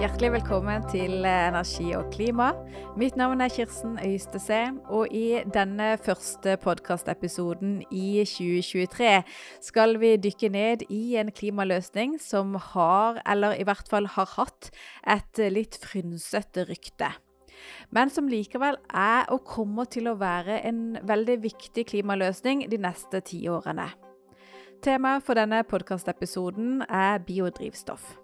Hjertelig 0.00 0.30
velkommen 0.32 0.84
til 0.88 1.26
Energi 1.28 1.90
og 1.92 2.06
klima. 2.08 2.54
Mitt 2.96 3.18
navn 3.20 3.42
er 3.44 3.50
Kirsten 3.52 3.98
Øystese, 4.00 4.70
og 4.88 5.10
i 5.12 5.42
denne 5.52 5.98
første 6.00 6.54
podkastepisoden 6.62 7.82
i 7.92 8.22
2023 8.24 9.10
skal 9.60 9.98
vi 10.00 10.14
dykke 10.16 10.48
ned 10.48 10.86
i 10.88 11.18
en 11.20 11.28
klimaløsning 11.28 12.14
som 12.16 12.54
har, 12.54 13.20
eller 13.28 13.58
i 13.60 13.66
hvert 13.68 13.92
fall 13.92 14.08
har 14.08 14.30
hatt, 14.38 14.70
et 15.04 15.42
litt 15.52 15.76
frynsete 15.84 16.64
rykte. 16.70 17.12
Men 17.92 18.08
som 18.08 18.32
likevel 18.32 18.80
er 18.88 19.28
og 19.28 19.44
kommer 19.44 19.84
til 19.84 20.08
å 20.08 20.16
være 20.16 20.62
en 20.64 20.96
veldig 21.04 21.42
viktig 21.44 21.84
klimaløsning 21.92 22.64
de 22.72 22.80
neste 22.80 23.20
ti 23.20 23.42
årene. 23.52 23.90
Temaet 24.80 25.28
for 25.28 25.36
denne 25.36 25.60
podkastepisoden 25.68 26.86
er 26.88 27.20
biodrivstoff. 27.20 28.14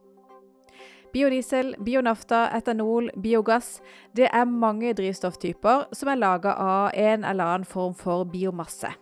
Biodiesel, 1.13 1.75
bionafta, 1.85 2.47
etanol, 2.57 3.11
biogass 3.23 3.81
Det 4.17 4.29
er 4.33 4.45
mange 4.45 4.93
drivstofftyper 4.97 5.87
som 5.97 6.11
er 6.13 6.21
laga 6.21 6.55
av 6.61 6.91
en 6.95 7.25
eller 7.25 7.45
annen 7.45 7.69
form 7.69 7.95
for 7.95 8.25
biomasse. 8.25 8.93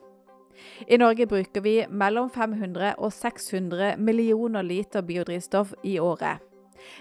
I 0.89 0.99
Norge 0.99 1.27
bruker 1.27 1.61
vi 1.61 1.77
mellom 1.91 2.31
500 2.31 2.95
og 2.99 3.13
600 3.13 3.97
millioner 3.99 4.63
liter 4.63 5.03
biodrivstoff 5.03 5.75
i 5.85 5.99
året. 5.99 6.39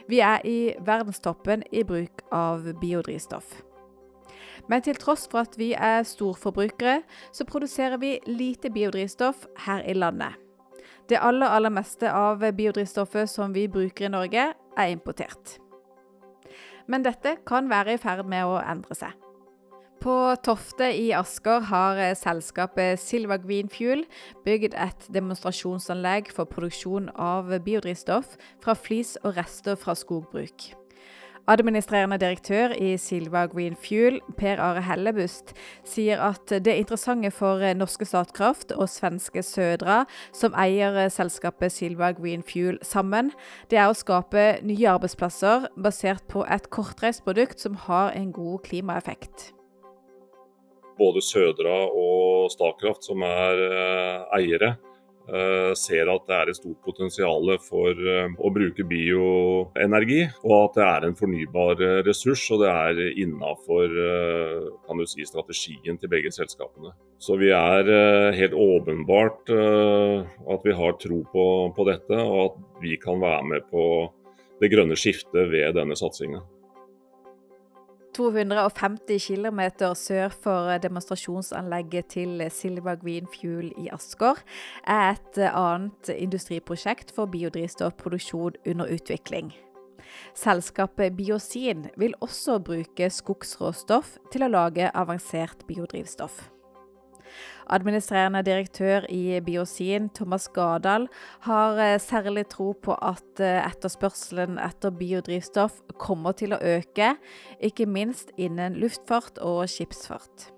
Vi 0.08 0.20
er 0.20 0.42
i 0.48 0.74
verdenstoppen 0.80 1.64
i 1.72 1.84
bruk 1.84 2.24
av 2.32 2.66
biodrivstoff. 2.82 3.62
Men 4.70 4.82
til 4.82 4.96
tross 4.96 5.28
for 5.32 5.44
at 5.44 5.58
vi 5.60 5.74
er 5.74 6.06
storforbrukere, 6.08 7.02
så 7.32 7.46
produserer 7.46 8.00
vi 8.00 8.16
lite 8.28 8.72
biodrivstoff 8.72 9.48
her 9.66 9.84
i 9.84 9.94
landet. 9.94 10.43
Det 11.10 11.20
aller, 11.20 11.48
aller 11.52 11.74
meste 11.74 12.12
av 12.12 12.44
biodrivstoffet 12.56 13.30
som 13.30 13.54
vi 13.56 13.68
bruker 13.68 14.08
i 14.08 14.14
Norge, 14.14 14.54
er 14.78 14.94
importert. 14.94 15.58
Men 16.88 17.04
dette 17.04 17.38
kan 17.48 17.70
være 17.72 17.96
i 17.96 18.02
ferd 18.02 18.26
med 18.28 18.48
å 18.48 18.58
endre 18.62 18.96
seg. 18.98 19.12
På 20.04 20.36
Tofte 20.44 20.90
i 21.00 21.14
Asker 21.16 21.64
har 21.70 22.02
selskapet 22.20 23.00
Silva 23.00 23.38
Green 23.40 23.70
Fuel 23.72 24.04
bygd 24.44 24.76
et 24.76 25.08
demonstrasjonsanlegg 25.16 26.34
for 26.36 26.50
produksjon 26.52 27.08
av 27.16 27.54
biodrivstoff 27.64 28.36
fra 28.64 28.76
flis 28.76 29.16
og 29.24 29.38
rester 29.40 29.80
fra 29.80 29.96
skogbruk. 29.96 30.74
Administrerende 31.44 32.16
direktør 32.22 32.72
i 32.80 32.94
Silva 32.98 33.42
Green 33.52 33.76
Fuel, 33.76 34.22
Per 34.40 34.62
Are 34.64 34.80
Hellebust, 34.86 35.52
sier 35.84 36.22
at 36.24 36.54
det 36.64 36.78
interessante 36.80 37.34
for 37.36 37.60
norske 37.76 38.08
Statkraft 38.08 38.72
og 38.72 38.88
svenske 38.88 39.44
Södra, 39.44 40.06
som 40.32 40.56
eier 40.56 41.10
selskapet 41.12 41.76
Silva 41.76 42.14
Green 42.16 42.46
Fuel 42.48 42.80
sammen, 42.80 43.34
det 43.68 43.82
er 43.82 43.92
å 43.92 43.98
skape 43.98 44.62
nye 44.64 44.88
arbeidsplasser 44.94 45.68
basert 45.76 46.24
på 46.32 46.46
et 46.48 46.72
kortreist 46.72 47.26
produkt 47.28 47.60
som 47.60 47.76
har 47.90 48.16
en 48.16 48.32
god 48.32 48.64
klimaeffekt. 48.70 49.50
Både 50.96 51.20
Södra 51.26 51.76
og 51.92 52.54
Statkraft, 52.56 53.04
som 53.04 53.20
er 53.28 53.68
eh, 53.68 54.40
eiere, 54.40 54.76
ser 55.80 56.10
at 56.12 56.26
det 56.28 56.36
er 56.36 56.52
et 56.52 56.58
stort 56.58 56.80
potensial 56.84 57.52
for 57.64 57.92
eh, 57.96 58.34
å 58.36 58.52
bruke 58.54 58.86
bioenergi, 58.88 60.22
og 60.44 60.56
at 60.58 60.78
det 60.78 60.86
er 60.88 61.08
en 61.08 61.18
fornybar 61.20 61.84
eh, 61.84 62.00
ressurs. 62.08 62.44
Og 62.54 62.64
det 62.64 62.72
er 62.72 63.02
innafor 63.24 63.96
si, 65.10 65.26
strategien 65.28 66.00
til 66.00 66.12
begge 66.12 66.32
selskapene. 66.36 66.94
Så 67.24 67.38
vi 67.40 67.54
er 67.56 67.88
helt 68.36 68.56
åpenbart 68.58 69.48
at 69.54 70.66
vi 70.68 70.76
har 70.76 70.98
tro 71.00 71.22
på, 71.32 71.46
på 71.76 71.86
dette, 71.88 72.20
og 72.20 72.42
at 72.46 72.84
vi 72.84 72.98
kan 73.00 73.24
være 73.24 73.48
med 73.54 73.70
på 73.72 73.86
det 74.60 74.72
grønne 74.74 74.98
skiftet 75.00 75.48
ved 75.52 75.78
denne 75.78 75.96
satsinga. 76.00 76.44
250 78.14 79.18
km 79.28 79.62
sør 79.98 80.34
for 80.44 80.78
demonstrasjonsanlegget 80.84 82.12
til 82.14 82.46
Silva 82.54 82.94
Green 83.02 83.28
Fuel 83.34 83.72
i 83.82 83.90
Asker 83.94 84.42
er 84.86 85.16
et 85.16 85.42
annet 85.50 86.14
industriprosjekt 86.14 87.14
for 87.16 87.26
biodrivstoffproduksjon 87.34 88.62
under 88.70 88.94
utvikling. 88.94 89.54
Selskapet 90.38 91.18
Biosin 91.18 91.88
vil 91.98 92.14
også 92.22 92.60
bruke 92.60 93.10
skogsråstoff 93.10 94.18
til 94.34 94.46
å 94.46 94.52
lage 94.52 94.92
avansert 94.94 95.66
biodrivstoff. 95.70 96.53
Administrerende 97.74 98.44
direktør 98.46 99.06
i 99.10 99.40
Biosin, 99.46 100.10
Thomas 100.16 100.50
Gardal, 100.54 101.08
har 101.48 101.80
eh, 101.80 102.00
særlig 102.02 102.48
tro 102.52 102.72
på 102.74 102.98
at 103.00 103.44
eh, 103.44 103.62
etterspørselen 103.64 104.60
etter 104.62 104.94
biodrivstoff 104.98 105.80
kommer 106.02 106.36
til 106.38 106.56
å 106.56 106.62
øke, 106.62 107.16
ikke 107.64 107.88
minst 107.88 108.34
innen 108.38 108.78
luftfart 108.82 109.40
og 109.44 109.64
skipsfart. 109.72 110.50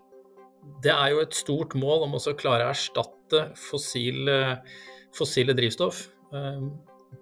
Det 0.82 0.92
er 0.92 1.14
jo 1.14 1.22
et 1.22 1.38
stort 1.38 1.78
mål 1.78 2.08
om 2.08 2.18
å 2.18 2.38
klare 2.38 2.66
å 2.66 2.74
erstatte 2.74 3.48
fossile, 3.70 4.60
fossile 5.16 5.54
drivstoff. 5.58 6.08
Eh, 6.34 6.68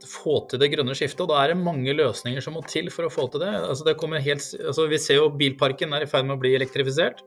få 0.10 0.40
til 0.50 0.62
det 0.62 0.72
grønne 0.74 0.96
skiftet. 0.98 1.22
og 1.26 1.32
Da 1.32 1.42
er 1.44 1.54
det 1.54 1.62
mange 1.62 1.94
løsninger 1.96 2.42
som 2.44 2.56
må 2.58 2.64
til 2.68 2.90
for 2.94 3.08
å 3.08 3.14
få 3.14 3.28
til 3.32 3.44
det. 3.44 3.52
Altså 3.54 3.86
det 3.86 4.24
helt, 4.24 4.48
altså 4.66 4.88
vi 4.90 4.98
ser 4.98 5.22
jo 5.22 5.30
Bilparken 5.30 5.94
er 5.94 6.06
i 6.06 6.10
ferd 6.10 6.26
med 6.26 6.38
å 6.38 6.42
bli 6.42 6.56
elektrifisert. 6.56 7.24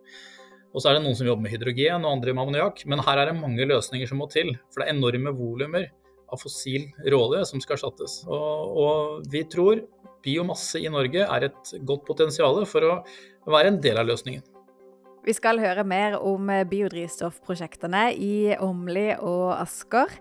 Og 0.75 0.83
så 0.83 0.91
er 0.91 0.97
det 0.97 1.05
noen 1.07 1.17
som 1.19 1.29
jobber 1.29 1.47
med 1.47 1.55
hydrogen 1.55 2.05
og 2.05 2.17
andre 2.19 2.35
med 2.35 2.45
ammoniakk. 2.45 2.83
Men 2.91 3.05
her 3.07 3.23
er 3.23 3.31
det 3.31 3.39
mange 3.39 3.69
løsninger 3.69 4.11
som 4.11 4.21
må 4.21 4.29
til. 4.33 4.53
For 4.73 4.83
det 4.83 4.89
er 4.89 4.97
enorme 4.97 5.33
volumer 5.37 5.89
av 6.33 6.43
fossil 6.43 6.89
råolje 7.07 7.45
som 7.51 7.63
skal 7.63 7.79
erstattes. 7.79 8.19
Og, 8.27 8.77
og, 8.83 9.31
vi 9.33 9.45
tror 9.51 9.85
biomasse 10.27 10.83
i 10.83 10.91
Norge 10.91 11.23
er 11.23 11.49
et 11.49 11.73
godt 11.87 12.05
potensial 12.09 12.59
for 12.69 12.87
å 12.89 12.95
være 13.47 13.73
en 13.73 13.81
del 13.83 14.01
av 14.03 14.09
løsningen. 14.11 14.45
Vi 15.27 15.35
skal 15.35 15.59
høre 15.59 15.83
mer 15.83 16.15
om 16.23 16.47
biodrivstoffprosjektene 16.71 18.13
i 18.15 18.55
Åmli 18.63 19.09
og 19.19 19.57
Asker. 19.57 20.13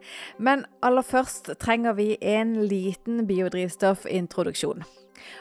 Men 0.42 0.64
aller 0.82 1.06
først 1.06 1.52
trenger 1.62 1.94
vi 1.94 2.16
en 2.26 2.56
liten 2.66 3.28
biodrivstoffintroduksjon. 3.30 4.82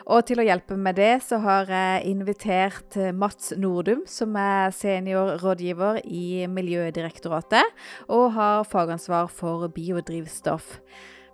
Og 0.04 0.26
til 0.28 0.42
å 0.42 0.44
hjelpe 0.44 0.76
med 0.76 1.00
det, 1.00 1.14
så 1.25 1.38
har 1.41 1.72
jeg 1.72 2.04
invitert 2.12 2.98
Mats 3.16 3.54
Nordum, 3.56 4.04
som 4.04 4.36
er 4.36 4.69
seniorrådgiver 4.76 6.02
i 6.04 6.44
Miljødirektoratet, 6.44 7.64
og 8.12 8.34
har 8.36 8.69
fagansvar 8.69 9.32
for 9.32 9.72
biodrivstoff. 9.72 10.76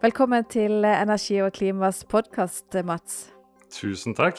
Velkommen 0.06 0.46
til 0.46 0.86
Energi 0.86 1.42
og 1.42 1.50
klimas 1.58 2.06
podkast, 2.06 2.78
Mats. 2.86 3.24
Tusen 3.74 4.14
takk. 4.14 4.38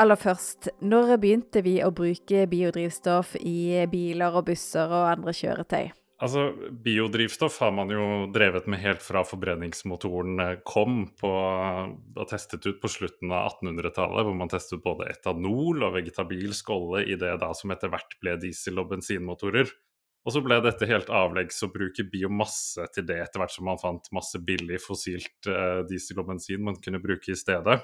Aller 0.00 0.16
først, 0.16 0.70
når 0.80 1.18
begynte 1.20 1.60
vi 1.64 1.74
å 1.84 1.90
bruke 1.92 2.46
biodrivstoff 2.48 3.34
i 3.40 3.82
biler 3.92 4.38
og 4.38 4.46
busser 4.48 4.88
og 4.88 5.10
andre 5.10 5.34
kjøretøy? 5.36 5.90
Altså, 6.22 6.52
Biodrivstoff 6.84 7.56
har 7.64 7.72
man 7.74 7.90
jo 7.90 8.02
drevet 8.30 8.68
med 8.70 8.78
helt 8.78 9.02
fra 9.02 9.24
forbrenningsmotoren 9.26 10.38
eh, 10.44 10.58
kom 10.62 11.00
og 11.26 12.20
testet 12.30 12.62
ut 12.68 12.78
på 12.78 12.90
slutten 12.94 13.32
av 13.34 13.56
1800-tallet, 13.56 14.28
hvor 14.28 14.36
man 14.38 14.52
testet 14.52 14.84
både 14.84 15.08
etanol 15.10 15.82
og 15.82 15.96
vegetabilsk 15.96 16.70
olje 16.70 17.08
i 17.10 17.18
det 17.18 17.32
da 17.42 17.50
som 17.58 17.74
etter 17.74 17.90
hvert 17.90 18.14
ble 18.22 18.36
diesel- 18.44 18.78
og 18.78 18.92
bensinmotorer. 18.94 19.72
Og 20.22 20.36
så 20.36 20.44
ble 20.46 20.60
dette 20.62 20.86
helt 20.86 21.10
avleggs 21.10 21.58
å 21.66 21.72
bruke 21.74 22.06
biomasse 22.06 22.86
til 22.94 23.08
det, 23.08 23.18
etter 23.24 23.42
hvert 23.42 23.56
som 23.56 23.66
man 23.66 23.82
fant 23.82 24.06
masse 24.14 24.38
billig 24.46 24.78
fossilt 24.84 25.50
uh, 25.50 25.82
diesel 25.88 26.22
og 26.22 26.28
bensin 26.30 26.62
man 26.62 26.78
kunne 26.78 27.02
bruke 27.02 27.34
i 27.34 27.38
stedet. 27.38 27.80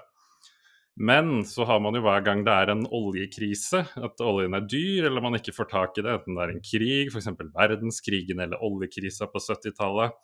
Men 0.98 1.44
så 1.46 1.62
har 1.64 1.78
man 1.78 1.94
jo 1.94 2.02
hver 2.02 2.24
gang 2.26 2.40
det 2.46 2.54
er 2.58 2.72
en 2.72 2.82
oljekrise, 2.90 3.84
at 4.02 4.22
oljen 4.24 4.56
er 4.58 4.66
dyr 4.66 5.06
eller 5.06 5.22
man 5.22 5.38
ikke 5.38 5.54
får 5.54 5.68
tak 5.70 6.00
i 6.00 6.02
det, 6.02 6.16
enten 6.16 6.34
det 6.34 6.44
er 6.44 6.52
en 6.56 6.64
krig, 6.64 7.12
f.eks. 7.12 7.28
verdenskrigen 7.54 8.42
eller 8.42 8.64
oljekrisa 8.66 9.28
på 9.30 9.42
70-tallet. 9.44 10.16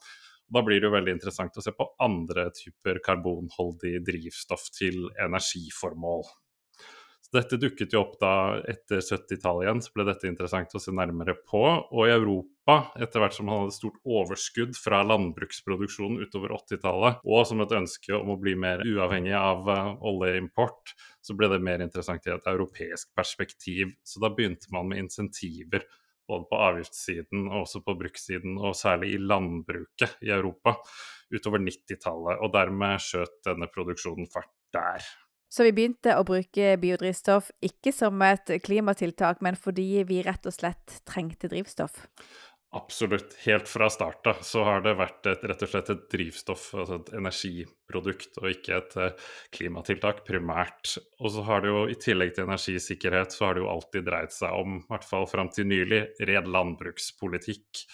Da 0.54 0.62
blir 0.66 0.82
det 0.82 0.90
jo 0.90 0.96
veldig 0.96 1.14
interessant 1.14 1.56
å 1.56 1.62
se 1.64 1.72
på 1.72 1.86
andre 2.02 2.48
typer 2.58 2.98
karbonholdig 3.06 4.00
drivstoff 4.06 4.66
til 4.74 5.06
energiformål. 5.22 6.26
Dette 7.34 7.56
dukket 7.58 7.94
jo 7.94 8.04
opp 8.04 8.18
da 8.20 8.32
etter 8.70 9.00
70-tallet 9.02 9.64
igjen, 9.64 9.80
så 9.82 9.94
ble 9.96 10.04
dette 10.06 10.28
interessant 10.28 10.74
å 10.76 10.80
se 10.82 10.92
nærmere 10.94 11.34
på. 11.48 11.62
Og 11.90 12.06
i 12.06 12.12
Europa 12.14 12.76
etter 12.94 13.24
hvert 13.24 13.34
som 13.34 13.48
man 13.50 13.64
hadde 13.64 13.74
stort 13.74 13.98
overskudd 14.06 14.76
fra 14.78 15.00
landbruksproduksjonen 15.08 16.22
utover 16.22 16.54
80-tallet, 16.54 17.18
og 17.26 17.48
som 17.48 17.64
et 17.64 17.74
ønske 17.74 18.14
om 18.14 18.30
å 18.34 18.38
bli 18.38 18.54
mer 18.60 18.84
uavhengig 18.86 19.34
av 19.38 19.66
uh, 19.66 19.90
oljeimport, 20.06 20.94
så 21.24 21.34
ble 21.34 21.50
det 21.50 21.60
mer 21.66 21.82
interessant 21.82 22.28
i 22.28 22.34
et 22.36 22.48
europeisk 22.54 23.10
perspektiv. 23.18 23.96
Så 24.06 24.22
da 24.22 24.30
begynte 24.30 24.70
man 24.74 24.92
med 24.92 25.02
insentiver 25.02 25.88
både 26.30 26.46
på 26.48 26.62
avgiftssiden 26.68 27.48
og 27.50 27.64
også 27.64 27.82
på 27.84 27.96
brukssiden, 27.98 28.56
og 28.62 28.78
særlig 28.78 29.14
i 29.16 29.20
landbruket 29.20 30.22
i 30.24 30.30
Europa 30.32 30.78
utover 31.34 31.66
90-tallet. 31.66 32.38
Og 32.38 32.54
dermed 32.54 33.02
skjøt 33.02 33.40
denne 33.50 33.68
produksjonen 33.74 34.30
fart 34.30 34.54
der. 34.74 35.04
Så 35.54 35.62
vi 35.62 35.74
begynte 35.76 36.16
å 36.18 36.24
bruke 36.26 36.72
biodrivstoff 36.82 37.52
ikke 37.62 37.92
som 37.94 38.22
et 38.26 38.56
klimatiltak, 38.64 39.38
men 39.44 39.54
fordi 39.54 40.02
vi 40.08 40.18
rett 40.26 40.48
og 40.50 40.56
slett 40.56 40.96
trengte 41.06 41.46
drivstoff? 41.52 42.00
Absolutt. 42.74 43.36
Helt 43.44 43.68
fra 43.70 43.86
starta 43.92 44.32
så 44.42 44.64
har 44.66 44.80
det 44.82 44.96
vært 44.98 45.28
et, 45.30 45.44
rett 45.46 45.60
og 45.62 45.70
slett 45.70 45.92
et 45.92 46.08
drivstoff, 46.10 46.64
altså 46.74 46.96
et 46.98 47.12
energiprodukt, 47.20 48.40
og 48.42 48.48
ikke 48.50 48.80
et 48.80 48.96
uh, 48.98 49.28
klimatiltak 49.54 50.24
primært. 50.26 50.96
Og 51.20 51.30
så 51.36 51.44
har 51.46 51.62
det 51.62 51.70
jo 51.70 51.84
i 51.86 51.94
tillegg 52.02 52.34
til 52.34 52.48
energisikkerhet, 52.48 53.30
så 53.36 53.46
har 53.46 53.54
det 53.54 53.62
jo 53.62 53.70
alltid 53.70 54.08
dreid 54.10 54.34
seg 54.34 54.58
om, 54.58 54.80
i 54.82 54.90
hvert 54.90 55.06
fall 55.06 55.30
fram 55.30 55.54
til 55.54 55.70
nylig, 55.70 56.02
red 56.26 56.50
landbrukspolitikk. 56.50 57.84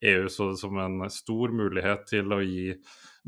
EU 0.00 0.28
så 0.30 0.50
det 0.50 0.60
som 0.60 0.78
en 0.78 1.10
stor 1.10 1.52
mulighet 1.54 2.04
til 2.06 2.32
å 2.34 2.38
gi 2.44 2.74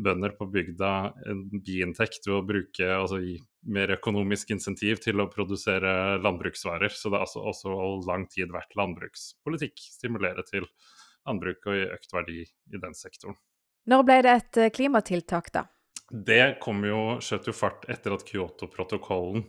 bønder 0.01 0.35
på 0.39 0.47
bygda 0.53 0.91
en 1.31 1.43
biinntekt 1.65 2.29
ved 2.29 2.37
å 2.37 2.45
bruke, 2.47 2.87
altså 2.87 3.19
gi 3.23 3.37
mer 3.69 3.93
økonomisk 3.97 4.55
insentiv 4.55 5.03
til 5.05 5.21
å 5.21 5.29
produsere 5.33 6.19
landbruksvarer. 6.23 6.95
Så 6.95 7.11
det 7.11 7.21
har 7.21 7.27
altså 7.27 7.45
også 7.53 7.75
lang 8.09 8.27
tid 8.33 8.55
vært 8.55 8.77
landbrukspolitikk. 8.79 9.83
Stimulere 9.99 10.47
til 10.47 10.69
landbruk 11.29 11.69
og 11.69 11.77
gi 11.77 11.91
økt 11.91 12.17
verdi 12.17 12.41
i 12.47 12.81
den 12.81 12.97
sektoren. 12.97 13.37
Når 13.91 14.07
ble 14.07 14.19
det 14.25 14.33
et 14.37 14.61
eh, 14.61 14.73
klimatiltak, 14.73 15.53
da? 15.55 15.67
Det 16.11 16.59
kom 16.63 16.83
jo, 16.85 17.21
skjøt 17.23 17.49
jo 17.51 17.55
fart 17.55 17.87
etter 17.93 18.17
at 18.17 18.25
Kyoto-protokollen 18.27 19.45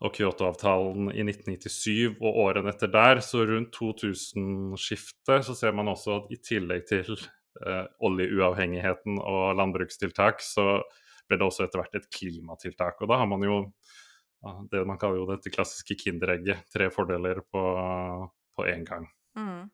og 0.00 0.14
Kyoto-avtalen 0.16 1.10
i 1.12 1.24
1997 1.26 2.16
og 2.22 2.40
årene 2.46 2.72
etter 2.72 2.90
der. 2.92 3.20
Så 3.24 3.44
rundt 3.48 3.76
2000-skiftet 3.76 5.46
så 5.46 5.56
ser 5.56 5.76
man 5.76 5.92
også 5.92 6.16
at 6.22 6.32
i 6.32 6.40
tillegg 6.40 6.86
til 6.88 7.12
eh, 7.16 7.86
oljeuavhengigheten 8.08 9.20
og 9.20 9.56
landbrukstiltak, 9.60 10.40
så 10.44 10.80
ble 11.28 11.38
det 11.38 11.46
også 11.46 11.66
etter 11.66 11.82
hvert 11.82 12.00
et 12.00 12.10
klimatiltak. 12.16 13.02
Og 13.04 13.12
da 13.12 13.20
har 13.20 13.28
man 13.30 13.44
jo 13.46 13.62
det 14.72 14.86
man 14.88 14.96
kaller 14.96 15.20
jo 15.20 15.28
dette 15.28 15.52
klassiske 15.52 15.98
kinderegget. 16.00 16.64
Tre 16.72 16.88
fordeler 16.94 17.42
på 17.52 18.64
én 18.64 18.86
gang. 18.88 19.04
Mm. 19.40 19.70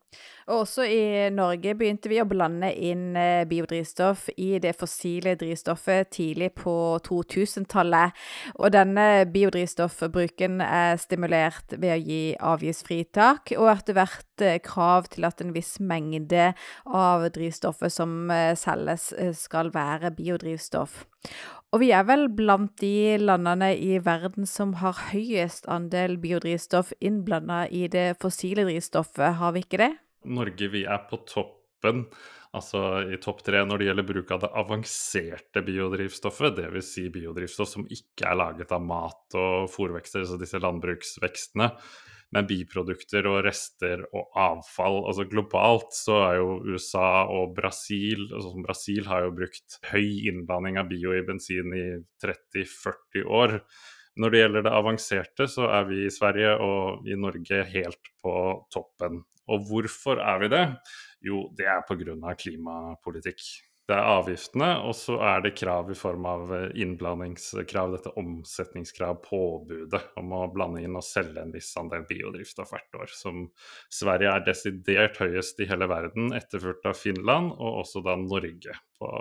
Og 0.46 0.60
også 0.62 0.84
i 0.86 1.26
Norge 1.34 1.72
begynte 1.74 2.10
vi 2.10 2.20
å 2.22 2.26
blande 2.28 2.68
inn 2.70 3.16
eh, 3.18 3.42
biodrivstoff 3.50 4.28
i 4.38 4.60
det 4.62 4.76
fossile 4.78 5.34
drivstoffet 5.38 6.12
tidlig 6.14 6.52
på 6.60 6.74
2000-tallet. 7.08 8.14
Og 8.54 8.70
denne 8.74 9.26
biodrivstoffbruken 9.32 10.62
er 10.62 11.00
stimulert 11.02 11.74
ved 11.74 11.96
å 11.96 11.98
gi 11.98 12.20
avgiftsfritak, 12.52 13.56
og 13.58 13.72
etter 13.74 13.98
hvert 13.98 14.46
eh, 14.46 14.60
krav 14.62 15.10
til 15.16 15.26
at 15.26 15.42
en 15.42 15.52
viss 15.56 15.76
mengde 15.82 16.52
av 16.86 17.26
drivstoffet 17.34 17.98
som 17.98 18.30
eh, 18.30 18.54
selges, 18.58 19.10
skal 19.34 19.74
være 19.74 20.14
biodrivstoff. 20.14 21.02
Og 21.76 21.82
vi 21.82 21.90
er 21.92 22.06
vel 22.08 22.30
blant 22.32 22.70
de 22.80 23.18
landene 23.20 23.66
i 23.76 23.98
verden 24.00 24.46
som 24.48 24.70
har 24.80 24.96
høyest 25.10 25.66
andel 25.68 26.14
biodrivstoff 26.22 26.94
innblanda 27.04 27.66
i 27.68 27.82
det 27.92 28.14
fossile 28.16 28.64
drivstoffet, 28.64 29.34
har 29.36 29.52
vi 29.52 29.60
ikke 29.60 29.82
det? 29.82 29.90
Norge, 30.24 30.70
vi 30.72 30.86
er 30.88 31.02
på 31.10 31.18
toppen, 31.28 32.06
altså 32.56 32.80
i 33.12 33.18
topp 33.20 33.44
tre 33.44 33.60
når 33.68 33.82
det 33.82 33.90
gjelder 33.90 34.08
bruk 34.08 34.32
av 34.32 34.40
det 34.46 34.52
avanserte 34.62 35.64
biodrivstoffet. 35.68 36.56
Dvs. 36.62 36.94
Si 36.94 37.04
biodrivstoff 37.12 37.74
som 37.74 37.84
ikke 37.84 38.24
er 38.30 38.40
laget 38.40 38.72
av 38.72 38.80
mat 38.80 39.36
og 39.36 39.68
fòrvekster, 39.76 40.24
altså 40.24 40.40
disse 40.40 40.62
landbruksvekstene 40.64 41.68
med 42.34 42.48
biprodukter 42.48 43.26
og 43.30 43.42
rester 43.46 44.02
og 44.10 44.32
avfall. 44.40 45.02
Altså 45.06 45.26
Globalt 45.30 45.94
så 45.94 46.18
er 46.24 46.38
jo 46.40 46.56
USA 46.66 47.26
og 47.30 47.54
Brasil 47.56 48.26
altså 48.32 48.64
Brasil 48.64 49.06
har 49.06 49.26
jo 49.26 49.36
brukt 49.36 49.78
høy 49.92 50.26
innblanding 50.30 50.80
av 50.80 50.90
bio 50.90 51.14
i 51.14 51.22
bensin 51.26 51.76
i 51.76 51.86
30-40 52.24 53.30
år. 53.30 53.60
Når 54.16 54.32
det 54.32 54.40
gjelder 54.40 54.64
det 54.64 54.72
avanserte, 54.72 55.46
så 55.52 55.68
er 55.76 55.88
vi 55.90 56.02
i 56.06 56.12
Sverige 56.12 56.54
og 56.64 57.08
i 57.08 57.18
Norge 57.20 57.62
helt 57.68 58.12
på 58.22 58.34
toppen. 58.72 59.20
Og 59.52 59.66
hvorfor 59.68 60.18
er 60.18 60.40
vi 60.42 60.50
det? 60.50 60.64
Jo, 61.26 61.46
det 61.56 61.68
er 61.68 61.84
pga. 61.86 62.34
klimapolitikk. 62.34 63.44
Det 63.86 63.94
er 63.94 64.08
avgiftene, 64.16 64.68
og 64.82 64.96
så 64.98 65.14
er 65.22 65.44
det 65.44 65.52
krav 65.60 65.92
i 65.92 65.96
form 65.98 66.24
av 66.26 66.50
eh, 66.56 66.64
innblandingskrav, 66.82 67.92
dette 67.94 68.10
omsetningskrav, 68.18 69.20
påbudet 69.22 70.00
om 70.18 70.34
å 70.34 70.40
blande 70.50 70.82
inn 70.82 70.98
og 70.98 71.06
selge 71.06 71.44
en 71.44 71.54
viss 71.54 71.70
andel 71.78 72.02
biodrivstoff 72.08 72.74
hvert 72.74 72.98
år. 72.98 73.14
Som 73.14 73.44
Sverige 73.94 74.34
er 74.34 74.46
desidert 74.48 75.22
høyest 75.22 75.62
i 75.62 75.70
hele 75.70 75.86
verden, 75.92 76.34
etterfulgt 76.34 76.90
av 76.90 76.98
Finland, 76.98 77.54
og 77.54 77.84
også 77.84 78.02
da 78.02 78.18
Norge 78.18 78.74
på 78.98 79.12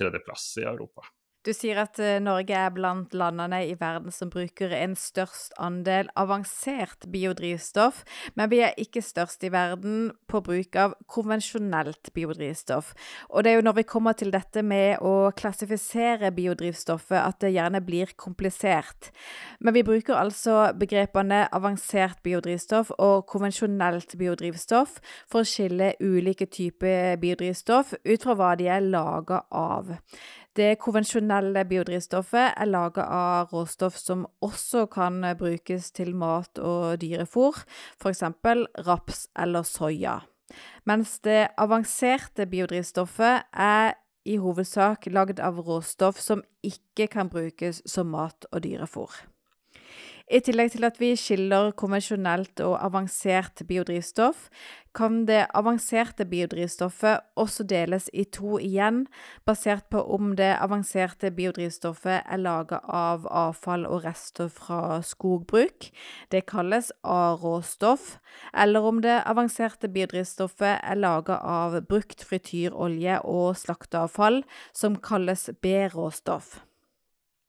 tredjeplass 0.00 0.50
i 0.58 0.66
Europa. 0.66 1.06
Du 1.42 1.50
sier 1.50 1.80
at 1.82 1.98
eh, 1.98 2.20
Norge 2.22 2.54
er 2.54 2.70
blant 2.70 3.14
landene 3.18 3.64
i 3.66 3.74
verden 3.74 4.14
som 4.14 4.30
bruker 4.30 4.70
en 4.76 4.92
størst 4.94 5.56
andel 5.58 6.06
avansert 6.14 7.08
biodrivstoff, 7.10 8.04
men 8.38 8.50
vi 8.52 8.60
er 8.62 8.76
ikke 8.78 9.02
størst 9.02 9.42
i 9.42 9.50
verden 9.50 10.12
på 10.30 10.38
bruk 10.46 10.78
av 10.78 10.94
konvensjonelt 11.10 12.12
biodrivstoff. 12.14 12.92
Og 13.34 13.42
det 13.42 13.50
er 13.50 13.58
jo 13.58 13.64
når 13.66 13.80
vi 13.80 13.86
kommer 13.90 14.14
til 14.14 14.30
dette 14.30 14.62
med 14.62 15.02
å 15.02 15.32
klassifisere 15.34 16.30
biodrivstoffet 16.36 17.18
at 17.18 17.40
det 17.42 17.50
gjerne 17.56 17.82
blir 17.82 18.14
komplisert. 18.14 19.10
Men 19.58 19.74
vi 19.74 19.82
bruker 19.86 20.20
altså 20.20 20.68
begrepene 20.78 21.48
avansert 21.50 22.22
biodrivstoff 22.22 22.94
og 23.02 23.26
konvensjonelt 23.26 24.14
biodrivstoff 24.20 25.00
for 25.26 25.42
å 25.42 25.50
skille 25.50 25.96
ulike 25.98 26.46
typer 26.46 27.18
biodrivstoff 27.18 27.96
ut 27.98 28.22
fra 28.22 28.38
hva 28.38 28.54
de 28.62 28.70
er 28.70 28.86
laga 28.86 29.42
av. 29.50 29.90
Det 30.52 30.76
konvensjonelle 30.84 31.62
biodrivstoffet 31.64 32.58
er 32.60 32.68
laget 32.68 33.06
av 33.06 33.54
råstoff 33.54 33.96
som 33.96 34.26
også 34.44 34.84
kan 34.92 35.24
brukes 35.40 35.88
til 35.96 36.12
mat 36.12 36.60
og 36.60 37.00
dyrefôr, 37.00 37.62
f.eks. 37.96 38.22
raps 38.84 39.26
eller 39.32 39.64
soya. 39.64 40.18
Mens 40.84 41.16
det 41.24 41.54
avanserte 41.56 42.44
biodrivstoffet 42.46 43.48
er 43.56 43.94
i 44.28 44.36
hovedsak 44.36 45.08
lagd 45.08 45.40
av 45.40 45.64
råstoff 45.64 46.20
som 46.20 46.44
ikke 46.62 47.08
kan 47.08 47.32
brukes 47.32 47.80
som 47.88 48.12
mat 48.12 48.44
og 48.52 48.66
dyrefôr. 48.66 49.31
I 50.32 50.38
tillegg 50.40 50.70
til 50.72 50.86
at 50.88 50.96
vi 50.96 51.10
skiller 51.20 51.74
konvensjonelt 51.76 52.62
og 52.64 52.78
avansert 52.80 53.60
biodrivstoff, 53.68 54.46
kan 54.96 55.26
det 55.28 55.42
avanserte 55.52 56.24
biodrivstoffet 56.28 57.20
også 57.36 57.66
deles 57.68 58.06
i 58.16 58.24
to 58.24 58.56
igjen, 58.56 59.02
basert 59.44 59.90
på 59.92 60.00
om 60.16 60.32
det 60.40 60.54
avanserte 60.54 61.28
biodrivstoffet 61.36 62.24
er 62.24 62.40
laget 62.40 62.80
av 62.88 63.28
avfall 63.28 63.84
og 63.84 64.06
rester 64.06 64.48
fra 64.48 65.02
skogbruk, 65.04 65.90
det 66.32 66.46
kalles 66.48 66.88
A-råstoff, 67.04 68.16
eller 68.56 68.88
om 68.88 69.04
det 69.04 69.20
avanserte 69.28 69.92
biodrivstoffet 69.92 70.80
er 70.80 71.00
laget 71.04 71.44
av 71.44 71.82
brukt 71.84 72.24
frityrolje 72.24 73.20
og 73.28 73.52
slakteavfall, 73.60 74.44
som 74.72 74.96
kalles 74.96 75.50
B-råstoff. 75.60 76.62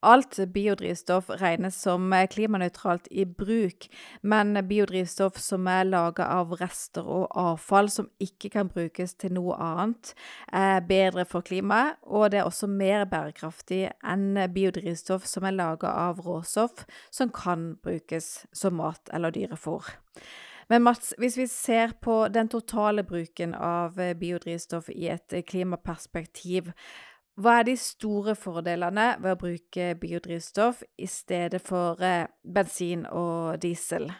Alt 0.04 0.36
biodrivstoff 0.52 1.30
regnes 1.40 1.76
som 1.80 2.12
eh, 2.12 2.26
klimanøytralt 2.28 3.06
i 3.10 3.24
bruk, 3.24 3.86
men 4.22 4.52
biodrivstoff 4.68 5.38
som 5.40 5.68
er 5.70 5.86
laget 5.88 6.26
av 6.26 6.52
rester 6.60 7.08
og 7.08 7.30
avfall 7.40 7.88
som 7.92 8.10
ikke 8.20 8.50
kan 8.52 8.68
brukes 8.68 9.16
til 9.16 9.32
noe 9.38 9.56
annet, 9.56 10.12
er 10.52 10.84
bedre 10.84 11.24
for 11.28 11.46
klimaet, 11.46 11.96
og 12.04 12.30
det 12.34 12.42
er 12.42 12.50
også 12.50 12.68
mer 12.68 13.06
bærekraftig 13.08 13.86
enn 14.04 14.36
biodrivstoff 14.52 15.24
som 15.28 15.48
er 15.48 15.56
laget 15.56 15.88
av 15.88 16.20
råstoff 16.26 16.84
som 17.08 17.32
kan 17.32 17.72
brukes 17.82 18.44
som 18.52 18.76
mat 18.80 19.08
eller 19.14 19.32
dyrefôr. 19.32 19.94
Men 20.68 20.84
Mats, 20.84 21.12
hvis 21.20 21.36
vi 21.36 21.46
ser 21.48 21.92
på 22.00 22.28
den 22.32 22.48
totale 22.48 23.04
bruken 23.04 23.52
av 23.54 23.98
biodrivstoff 24.20 24.88
i 24.92 25.10
et 25.12 25.34
klimaperspektiv, 25.48 26.70
hva 27.34 27.58
er 27.60 27.66
de 27.66 27.74
store 27.78 28.36
fordelene 28.38 29.14
ved 29.22 29.34
å 29.34 29.40
bruke 29.40 29.88
biodrivstoff 29.98 30.84
i 31.02 31.08
stedet 31.10 31.62
for 31.64 31.98
eh, 32.04 32.28
bensin 32.46 33.08
og 33.10 33.58
diesel? 33.62 34.12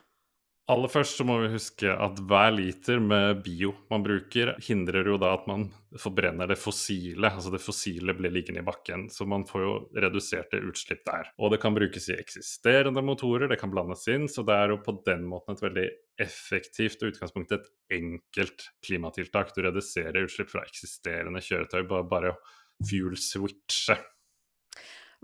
Aller 0.72 0.88
først 0.88 1.18
så 1.18 1.26
må 1.28 1.34
vi 1.42 1.50
huske 1.52 1.92
at 1.92 2.20
hver 2.24 2.54
liter 2.56 2.96
med 2.96 3.42
bio 3.44 3.74
man 3.92 4.00
bruker, 4.02 4.54
hindrer 4.64 5.10
jo 5.10 5.18
da 5.20 5.34
at 5.36 5.44
man 5.44 5.66
forbrenner 6.00 6.48
det 6.48 6.56
fossile. 6.56 7.28
Altså 7.28 7.52
det 7.52 7.60
fossile 7.60 8.14
blir 8.16 8.32
liggende 8.32 8.62
i 8.62 8.66
bakken, 8.66 9.04
så 9.12 9.26
man 9.28 9.44
får 9.44 9.60
jo 9.66 9.74
reduserte 10.00 10.62
utslipp 10.64 11.04
der. 11.04 11.28
Og 11.36 11.52
det 11.52 11.60
kan 11.60 11.76
brukes 11.76 12.08
i 12.08 12.16
eksisterende 12.16 13.04
motorer, 13.04 13.44
det 13.52 13.60
kan 13.60 13.74
blandes 13.74 14.08
inn, 14.08 14.24
så 14.24 14.42
det 14.48 14.56
er 14.56 14.72
jo 14.72 14.80
på 14.86 14.96
den 15.04 15.28
måten 15.28 15.52
et 15.52 15.62
veldig 15.66 15.86
effektivt 16.24 17.04
og 17.04 17.12
utgangspunktet 17.12 17.60
et 17.60 18.00
enkelt 18.00 18.70
klimatiltak. 18.88 19.52
Du 19.52 19.60
reduserer 19.68 20.24
utslipp 20.24 20.54
fra 20.54 20.64
eksisterende 20.64 21.44
kjøretøy 21.44 21.82
bare, 21.92 22.08
bare 22.08 22.32
å 22.32 22.40
fuel 22.82 23.16
switche. 23.20 23.96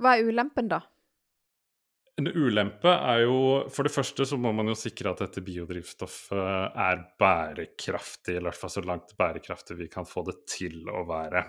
Hva 0.00 0.16
er 0.16 0.30
ulempen, 0.30 0.70
da? 0.70 0.80
En 2.20 2.28
ulempe 2.28 2.90
er 2.90 3.22
jo 3.22 3.36
For 3.72 3.86
det 3.86 3.92
første 3.94 4.26
så 4.28 4.36
må 4.40 4.52
man 4.56 4.68
jo 4.68 4.76
sikre 4.76 5.12
at 5.12 5.22
dette 5.22 5.42
biodrivstoffet 5.44 6.76
er 6.84 7.04
bærekraftig, 7.20 8.34
eller 8.34 8.50
i 8.50 8.50
hvert 8.50 8.60
fall 8.60 8.72
så 8.74 8.82
langt 8.84 9.14
bærekraftig 9.18 9.78
vi 9.78 9.88
kan 9.92 10.08
få 10.08 10.24
det 10.26 10.36
til 10.50 10.82
å 10.90 11.04
være. 11.08 11.46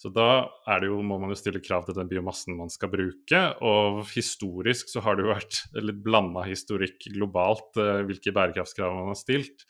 Så 0.00 0.12
da 0.12 0.44
det 0.82 0.90
jo, 0.90 1.00
må 1.06 1.16
man 1.22 1.32
jo 1.32 1.38
stille 1.38 1.62
krav 1.64 1.86
til 1.86 1.96
den 1.96 2.10
biomassen 2.10 2.58
man 2.58 2.72
skal 2.72 2.92
bruke. 2.92 3.40
Og 3.64 4.02
historisk 4.12 4.92
så 4.92 5.04
har 5.06 5.16
det 5.16 5.24
jo 5.24 5.32
vært 5.32 5.62
litt 5.80 6.02
blanda 6.04 6.44
historikk 6.48 7.08
globalt 7.14 7.80
eh, 7.80 8.02
hvilke 8.08 8.34
bærekraftskrav 8.36 8.96
man 8.96 9.12
har 9.14 9.20
stilt. 9.20 9.64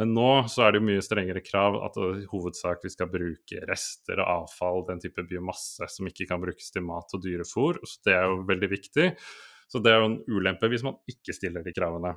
Men 0.00 0.10
nå 0.16 0.28
så 0.50 0.64
er 0.64 0.74
det 0.74 0.80
jo 0.80 0.88
mye 0.88 1.02
strengere 1.06 1.42
krav 1.44 1.76
at 1.86 1.98
i 2.02 2.26
hovedsak 2.32 2.82
vi 2.82 2.90
skal 2.90 3.10
bruke 3.12 3.60
rester 3.68 4.18
og 4.18 4.30
avfall, 4.32 4.82
den 4.88 5.02
type 5.02 5.22
biomasse 5.28 5.86
som 5.90 6.10
ikke 6.10 6.26
kan 6.30 6.42
brukes 6.42 6.74
til 6.74 6.82
mat 6.86 7.14
og 7.14 7.22
dyrefôr. 7.22 7.78
Så 7.86 8.02
det 8.08 8.16
er 8.16 8.26
jo 8.26 8.42
veldig 8.48 8.70
viktig. 8.74 9.08
Så 9.70 9.80
det 9.82 9.94
er 9.94 10.02
jo 10.02 10.10
en 10.10 10.20
ulempe 10.34 10.70
hvis 10.70 10.84
man 10.86 10.98
ikke 11.10 11.36
stiller 11.36 11.62
de 11.64 11.74
kravene. 11.76 12.16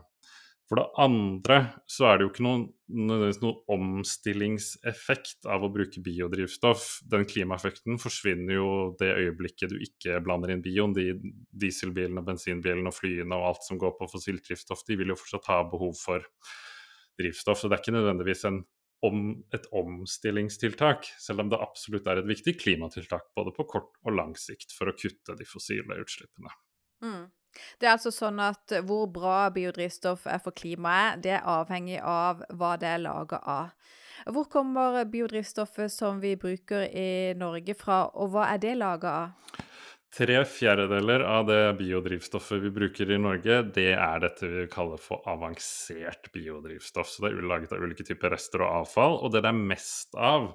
For 0.67 0.81
det 0.81 0.87
andre 0.99 1.57
så 1.87 2.09
er 2.09 2.17
det 2.17 2.25
jo 2.25 2.31
ikke 2.33 2.43
noen, 2.43 2.63
noen 2.91 3.59
omstillingseffekt 3.71 5.47
av 5.47 5.63
å 5.63 5.69
bruke 5.71 6.01
biodrivstoff. 6.03 7.05
Den 7.07 7.23
klimaeffekten 7.29 8.01
forsvinner 8.01 8.57
jo 8.57 8.71
det 8.99 9.13
øyeblikket 9.13 9.71
du 9.71 9.77
ikke 9.85 10.19
blander 10.25 10.51
inn 10.51 10.65
bioen. 10.65 10.97
De 10.97 11.13
dieselbilene, 11.55 12.25
bensinbilene 12.25 12.91
og 12.91 12.97
flyene 12.97 13.37
og 13.37 13.53
alt 13.53 13.69
som 13.69 13.79
går 13.79 13.95
på 13.95 14.09
fossilt 14.11 14.43
drivstoff, 14.49 14.83
de 14.89 14.99
vil 14.99 15.13
jo 15.13 15.19
fortsatt 15.21 15.47
ha 15.53 15.61
behov 15.71 15.95
for 16.01 16.27
drivstoff. 17.19 17.61
Så 17.61 17.69
det 17.69 17.77
er 17.77 17.83
ikke 17.83 17.95
nødvendigvis 17.97 18.45
en, 18.49 18.61
om, 19.07 19.23
et 19.53 19.67
omstillingstiltak, 19.75 21.09
selv 21.21 21.45
om 21.45 21.51
det 21.53 21.61
absolutt 21.61 22.07
er 22.09 22.21
et 22.21 22.29
viktig 22.29 22.57
klimatiltak 22.61 23.31
både 23.37 23.53
på 23.55 23.67
kort 23.69 23.93
og 24.05 24.15
lang 24.17 24.37
sikt 24.39 24.75
for 24.75 24.89
å 24.89 24.95
kutte 24.97 25.37
de 25.37 25.47
fossile 25.47 25.99
utslippene. 26.01 26.53
Mm. 27.05 27.25
Det 27.79 27.87
er 27.87 27.95
altså 27.95 28.11
sånn 28.13 28.39
at 28.43 28.73
hvor 28.85 29.07
bra 29.09 29.47
biodrivstoff 29.53 30.27
er 30.29 30.41
for 30.43 30.53
klimaet, 30.53 31.23
det 31.23 31.37
er 31.37 31.47
avhengig 31.47 31.97
av 32.01 32.43
hva 32.53 32.75
det 32.77 32.91
er 32.91 33.01
laga 33.01 33.39
av. 33.41 33.71
Hvor 34.33 34.47
kommer 34.51 35.05
biodrivstoffet 35.07 35.93
som 35.93 36.19
vi 36.21 36.35
bruker 36.39 36.87
i 36.89 37.33
Norge 37.37 37.73
fra, 37.77 38.07
og 38.13 38.33
hva 38.33 38.49
er 38.53 38.61
det 38.61 38.75
laga 38.77 39.13
av? 39.23 39.66
Tre 40.15 40.37
fjerdedeler 40.47 41.19
av 41.19 41.45
det 41.49 41.73
biodrivstoffet 41.81 42.61
vi 42.63 42.69
bruker 42.71 43.09
i 43.11 43.17
Norge, 43.19 43.57
det 43.75 43.91
er 43.91 44.21
dette 44.23 44.47
vi 44.47 44.63
kaller 44.71 45.01
for 45.03 45.25
avansert 45.27 46.29
biodrivstoff. 46.33 47.09
Så 47.11 47.25
det 47.25 47.33
er 47.33 47.49
laget 47.49 47.73
av 47.75 47.83
ulike 47.83 48.05
typer 48.07 48.31
rester 48.31 48.63
og 48.63 48.83
avfall. 48.83 49.17
Og 49.19 49.33
det 49.33 49.43
det 49.43 49.51
er 49.51 49.59
mest 49.73 50.15
av, 50.15 50.47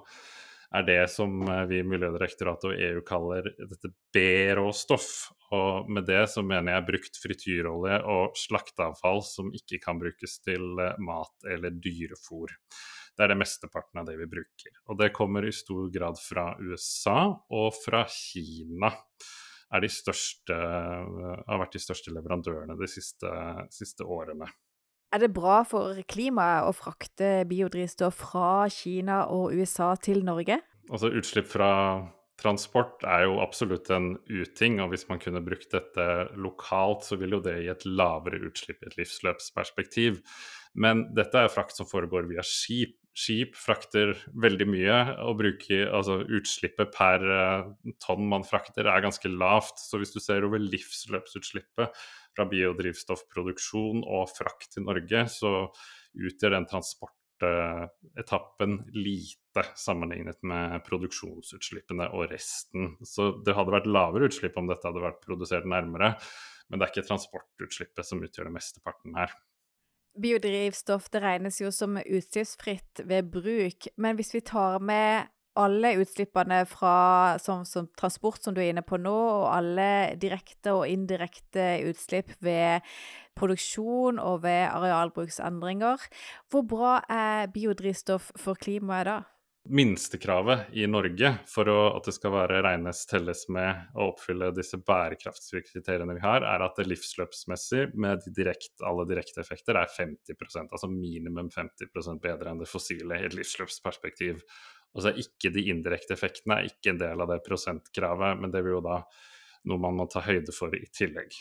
er 0.73 0.87
det 0.89 1.03
som 1.13 1.37
eh, 1.45 1.67
vi 1.69 1.83
i 1.83 1.87
Miljødirektoratet 1.87 2.71
og 2.71 2.81
EU 2.89 3.05
kaller 3.07 3.51
dette 3.61 3.93
B-råstoff. 4.17 5.11
Og 5.53 5.93
med 5.93 6.09
det 6.09 6.25
så 6.33 6.41
mener 6.41 6.79
jeg 6.79 6.89
brukt 6.89 7.21
frityrolje 7.21 8.01
og 8.09 8.41
slakteavfall 8.41 9.21
som 9.29 9.53
ikke 9.53 9.83
kan 9.85 10.01
brukes 10.01 10.39
til 10.41 10.81
eh, 10.81 10.97
mat 11.05 11.53
eller 11.53 11.77
dyrefôr. 11.77 12.57
Det 13.13 13.27
er 13.27 13.35
det 13.35 13.41
mesteparten 13.43 14.01
av 14.01 14.09
det 14.09 14.17
vi 14.17 14.31
bruker. 14.33 14.75
Og 14.89 14.97
det 14.97 15.13
kommer 15.13 15.45
i 15.45 15.53
stor 15.53 15.93
grad 15.93 16.17
fra 16.17 16.55
USA 16.65 17.19
og 17.53 17.75
fra 17.77 18.07
Kina 18.09 18.95
er 19.73 19.85
de 19.85 19.91
største, 19.93 20.57
har 20.57 21.63
vært 21.63 21.77
de 21.77 21.83
største 21.83 22.13
leverandørene 22.15 22.77
de 22.79 22.89
siste, 22.91 23.31
siste 23.73 24.05
årene. 24.05 24.49
Er 25.13 25.21
det 25.21 25.33
bra 25.37 25.61
for 25.69 25.99
klimaet 26.09 26.69
å 26.69 26.73
frakte 26.77 27.43
biodrivstoff 27.49 28.23
fra 28.23 28.67
Kina 28.73 29.27
og 29.33 29.53
USA 29.53 29.93
til 30.01 30.25
Norge? 30.25 30.57
Altså 30.89 31.13
Utslipp 31.13 31.51
fra 31.53 31.73
transport 32.41 33.05
er 33.07 33.27
jo 33.27 33.37
absolutt 33.43 33.91
en 33.95 34.15
uting, 34.31 34.81
og 34.83 34.93
hvis 34.93 35.05
man 35.11 35.21
kunne 35.23 35.45
brukt 35.45 35.69
dette 35.75 36.07
lokalt, 36.41 37.05
så 37.07 37.19
vil 37.21 37.37
jo 37.37 37.43
det 37.45 37.59
gi 37.61 37.71
et 37.73 37.87
lavere 37.87 38.41
utslipp 38.49 38.83
i 38.83 38.89
et 38.91 38.99
livsløpsperspektiv. 38.99 40.23
Men 40.73 41.07
dette 41.17 41.45
er 41.45 41.53
frakt 41.53 41.77
som 41.77 41.89
foregår 41.89 42.27
via 42.31 42.45
skip. 42.47 42.97
Skip 43.13 43.53
frakter 43.61 44.15
veldig 44.41 44.65
mye, 44.73 44.95
og 45.21 45.35
bruker, 45.43 45.91
altså 45.93 46.23
utslippet 46.25 46.89
per 46.95 47.21
uh, 47.29 47.67
tonn 48.01 48.25
man 48.31 48.41
frakter 48.49 48.89
er 48.89 49.03
ganske 49.05 49.29
lavt. 49.29 49.83
Så 49.85 50.01
hvis 50.01 50.15
du 50.15 50.21
ser 50.25 50.47
over 50.49 50.63
livsløpsutslippet 50.63 51.93
fra 52.33 52.47
biodrivstoffproduksjon 52.49 54.01
og 54.07 54.31
frakt 54.33 54.71
til 54.73 54.89
Norge, 54.89 55.27
så 55.29 55.69
utgjør 56.17 56.57
den 56.57 56.65
transportetappen 56.73 58.81
lite 58.97 59.63
sammenlignet 59.77 60.41
med 60.49 60.81
produksjonsutslippene 60.89 62.09
og 62.17 62.33
resten. 62.33 62.97
Så 63.05 63.45
det 63.45 63.53
hadde 63.59 63.77
vært 63.77 63.93
lavere 63.93 64.33
utslipp 64.33 64.57
om 64.57 64.73
dette 64.73 64.89
hadde 64.89 65.05
vært 65.05 65.21
produsert 65.25 65.69
nærmere, 65.69 66.17
men 66.73 66.81
det 66.81 66.89
er 66.89 66.93
ikke 66.95 67.11
transportutslippet 67.13 68.05
som 68.09 68.25
utgjør 68.25 68.49
det 68.49 68.57
mesteparten 68.57 69.21
her. 69.21 69.37
Biodrivstoff 70.13 71.09
det 71.13 71.23
regnes 71.25 71.61
jo 71.63 71.71
som 71.73 71.97
utslippsfritt 71.97 73.01
ved 73.09 73.31
bruk, 73.33 73.89
men 73.97 74.19
hvis 74.19 74.35
vi 74.35 74.43
tar 74.45 74.83
med 74.85 75.31
alle 75.57 75.95
utslippene 76.01 76.63
fra 76.69 77.39
som, 77.41 77.65
som, 77.69 77.89
transport, 77.99 78.41
som 78.45 78.55
du 78.55 78.61
er 78.63 78.71
inne 78.73 78.85
på 78.85 78.99
nå, 79.01 79.13
og 79.13 79.51
alle 79.53 80.15
direkte 80.21 80.73
og 80.77 80.89
indirekte 80.89 81.83
utslipp 81.89 82.33
ved 82.45 82.85
produksjon 83.37 84.21
og 84.21 84.43
ved 84.45 84.69
arealbruksendringer, 84.69 86.09
hvor 86.53 86.65
bra 86.69 86.95
er 87.09 87.53
biodrivstoff 87.53 88.33
for 88.41 88.57
klimaet 88.61 89.09
da? 89.09 89.19
Minstekravet 89.71 90.73
i 90.75 90.87
Norge 90.91 91.29
for 91.47 91.69
å, 91.71 91.79
at 91.97 92.09
det 92.09 92.15
skal 92.17 92.35
være 92.35 92.63
regnes, 92.65 93.05
telles 93.07 93.45
med 93.53 93.95
å 93.95 94.09
oppfylle 94.11 94.51
disse 94.57 94.81
bærekraftskriteriene 94.83 96.17
vi 96.17 96.25
har, 96.25 96.43
er 96.47 96.65
at 96.67 96.81
det 96.81 96.89
livsløpsmessig 96.91 97.85
med 97.95 98.27
direkt, 98.35 98.75
alle 98.83 99.07
direkte 99.09 99.43
effekter 99.45 99.79
er 99.79 99.93
50% 99.93 100.75
altså 100.75 100.91
minimum 100.91 101.51
50% 101.55 102.23
bedre 102.25 102.51
enn 102.53 102.63
det 102.65 102.71
fossile 102.71 103.21
i 103.21 103.29
et 103.29 103.39
livsløpsperspektiv. 103.39 104.43
Og 104.93 105.05
så 105.05 105.13
er 105.13 105.23
ikke 105.23 105.55
de 105.55 105.69
indirekte 105.73 106.17
effektene 106.17 106.59
er 106.59 106.73
ikke 106.73 106.93
en 106.93 107.01
del 107.05 107.23
av 107.23 107.31
det 107.31 107.41
prosentkravet, 107.47 108.43
men 108.43 108.53
det 108.53 108.65
blir 108.65 108.81
jo 108.81 108.85
da 108.85 108.99
noe 109.71 109.79
man 109.81 109.95
må 110.01 110.11
ta 110.11 110.25
høyde 110.27 110.53
for 110.55 110.75
i 110.75 110.85
tillegg. 110.91 111.39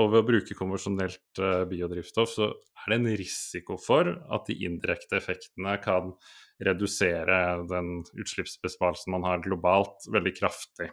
Og 0.00 0.12
ved 0.12 0.22
å 0.22 0.26
bruke 0.26 0.56
konvensjonelt 0.56 1.40
uh, 1.42 1.64
biodrivstoff, 1.68 2.30
så 2.32 2.46
er 2.48 2.92
det 2.92 2.98
en 3.00 3.18
risiko 3.20 3.76
for 3.76 4.08
at 4.08 4.46
de 4.48 4.56
indirekte 4.64 5.18
effektene 5.18 5.74
kan 5.82 6.14
redusere 6.64 7.38
den 7.70 8.02
utslippsbesparelsen 8.20 9.14
man 9.14 9.24
har 9.26 9.42
globalt, 9.44 10.06
veldig 10.12 10.34
kraftig. 10.38 10.90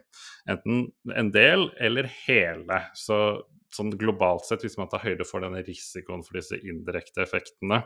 Enten 0.50 0.88
en 1.14 1.32
del 1.34 1.68
eller 1.80 2.08
hele. 2.26 2.82
Så 2.98 3.18
sånn 3.74 3.92
globalt 4.00 4.46
sett, 4.48 4.64
hvis 4.64 4.78
man 4.80 4.88
tar 4.90 5.04
høyde 5.04 5.26
for 5.28 5.44
denne 5.44 5.62
risikoen 5.66 6.24
for 6.24 6.40
disse 6.40 6.58
indirekte 6.58 7.24
effektene 7.24 7.82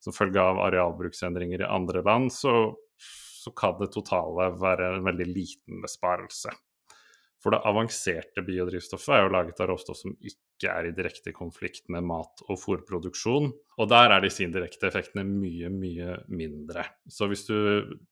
som 0.00 0.16
følge 0.16 0.40
av 0.40 0.60
arealbruksendringer 0.68 1.64
i 1.64 1.68
andre 1.68 2.02
land, 2.06 2.32
så, 2.32 2.72
så 2.96 3.52
kan 3.56 3.76
det 3.80 3.92
totale 3.94 4.52
være 4.60 4.94
en 4.96 5.04
veldig 5.06 5.28
liten 5.28 5.82
besparelse. 5.84 6.54
For 7.46 7.54
det 7.54 7.62
avanserte 7.62 8.42
biodrivstoffet 8.42 9.12
er 9.14 9.20
jo 9.22 9.30
laget 9.30 9.60
av 9.62 9.68
råstoff 9.70 10.00
som 10.00 10.10
ikke 10.18 10.66
er 10.66 10.88
i 10.88 10.94
direkte 10.96 11.30
konflikt 11.30 11.84
med 11.94 12.02
mat- 12.02 12.42
og 12.48 12.58
fôrproduksjon. 12.58 13.52
Og 13.78 13.86
der 13.86 14.10
er 14.10 14.18
disse 14.24 14.42
indirekte 14.42 14.88
effektene 14.88 15.22
mye, 15.28 15.70
mye 15.70 16.26
mindre. 16.26 16.82
Så 17.06 17.30
hvis 17.30 17.46
du 17.46 17.54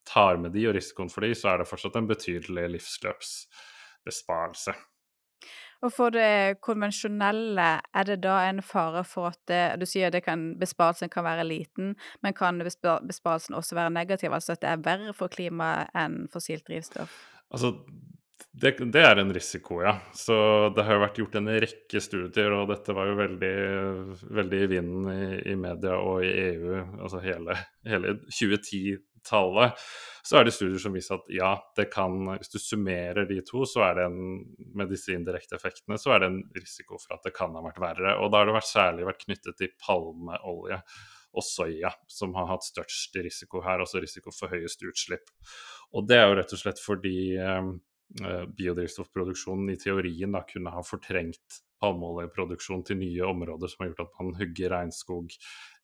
tar 0.07 0.39
med 0.39 0.55
de 0.55 0.63
og 0.69 0.75
risikoen 0.79 1.11
for 1.11 1.27
de, 1.27 1.35
så 1.35 1.51
er 1.51 1.59
det 1.59 1.67
fortsatt 1.67 1.99
en 1.99 2.07
betydelig 2.07 2.65
livsløpsbesparelse. 2.77 4.71
Og 5.83 5.91
for 5.91 6.15
det 6.15 6.63
konvensjonelle, 6.63 7.69
er 7.91 8.03
det 8.07 8.23
da 8.23 8.39
en 8.47 8.63
fare 8.63 9.03
for 9.03 9.35
at 9.35 9.39
det, 9.51 9.79
Du 9.83 9.85
sier 9.85 10.07
at 10.15 10.23
besparelsen 10.63 11.11
kan 11.11 11.27
være 11.27 11.43
liten, 11.43 11.99
men 12.23 12.33
kan 12.33 12.63
besparelsen 12.63 13.51
også 13.51 13.75
være 13.75 13.91
negativ? 13.91 14.31
Altså 14.31 14.55
at 14.55 14.61
det 14.63 14.69
er 14.71 14.77
verre 14.79 15.11
for 15.11 15.27
klimaet 15.27 15.91
enn 15.91 16.31
fossilt 16.31 16.63
drivstoff? 16.71 17.11
Altså, 17.51 17.75
det, 18.61 18.77
det, 18.91 19.01
er 19.03 19.19
en 19.19 19.33
risiko, 19.33 19.81
ja. 19.83 19.97
Så 20.15 20.35
det 20.75 20.83
har 20.87 20.95
jo 20.95 21.01
vært 21.01 21.17
gjort 21.19 21.33
en 21.39 21.49
rekke 21.59 22.01
studier, 22.01 22.53
og 22.55 22.69
dette 22.71 22.93
var 22.95 23.09
jo 23.09 23.17
veldig, 23.19 23.55
veldig 24.37 24.59
i 24.63 24.69
vinden 24.71 25.09
i, 25.11 25.25
i, 25.51 25.55
media 25.59 25.97
og 25.99 26.23
i 26.23 26.31
EU, 26.53 26.77
altså 26.95 27.19
hele, 27.23 27.57
hele 27.83 28.13
2010-tallet. 28.29 29.81
Så 30.25 30.39
er 30.39 30.47
det 30.47 30.53
studier 30.55 30.79
som 30.81 30.95
viser 30.95 31.19
at 31.19 31.27
ja, 31.35 31.51
det 31.77 31.89
kan 31.93 32.15
Hvis 32.31 32.53
du 32.53 32.57
summerer 32.61 33.27
de 33.29 33.41
to, 33.45 33.65
så 33.69 33.83
er 33.89 33.99
det 33.99 34.05
en 34.07 34.21
med 34.77 34.89
disse 34.93 35.11
indirekte 35.13 35.59
effektene, 35.59 35.99
så 36.01 36.15
er 36.15 36.23
det 36.23 36.29
en 36.31 36.39
risiko 36.55 36.99
for 37.01 37.17
at 37.17 37.27
det 37.27 37.35
kan 37.35 37.53
ha 37.57 37.63
vært 37.65 37.81
verre. 37.83 38.15
Og 38.21 38.31
da 38.31 38.39
har 38.39 38.49
det 38.49 38.55
vært, 38.55 38.71
særlig 38.71 39.09
vært 39.09 39.25
knyttet 39.27 39.59
til 39.59 39.73
palmeolje 39.83 40.79
og 41.35 41.43
soya, 41.43 41.91
som 42.07 42.31
har 42.39 42.47
hatt 42.53 42.63
størst 42.63 43.19
risiko 43.19 43.59
her, 43.65 43.83
også 43.83 43.99
risiko 43.99 44.31
for 44.31 44.53
høyest 44.55 44.87
utslipp. 44.87 45.27
Og 45.91 46.07
det 46.07 46.21
er 46.21 46.29
jo 46.29 46.39
rett 46.39 46.55
og 46.55 46.61
slett 46.61 46.79
fordi 46.79 47.17
Eh, 47.35 47.73
biodrivstoffproduksjonen 48.57 49.73
i 49.73 49.79
teorien 49.81 50.35
da 50.35 50.43
kunne 50.47 50.73
ha 50.73 50.83
fortrengt 50.85 51.61
palmeoljeproduksjon 51.83 52.83
til 52.87 52.99
nye 53.01 53.25
områder 53.27 53.71
som 53.71 53.83
har 53.83 53.91
gjort 53.91 54.05
at 54.05 54.19
man 54.21 54.37
hugger 54.39 54.71
regnskog 54.71 55.33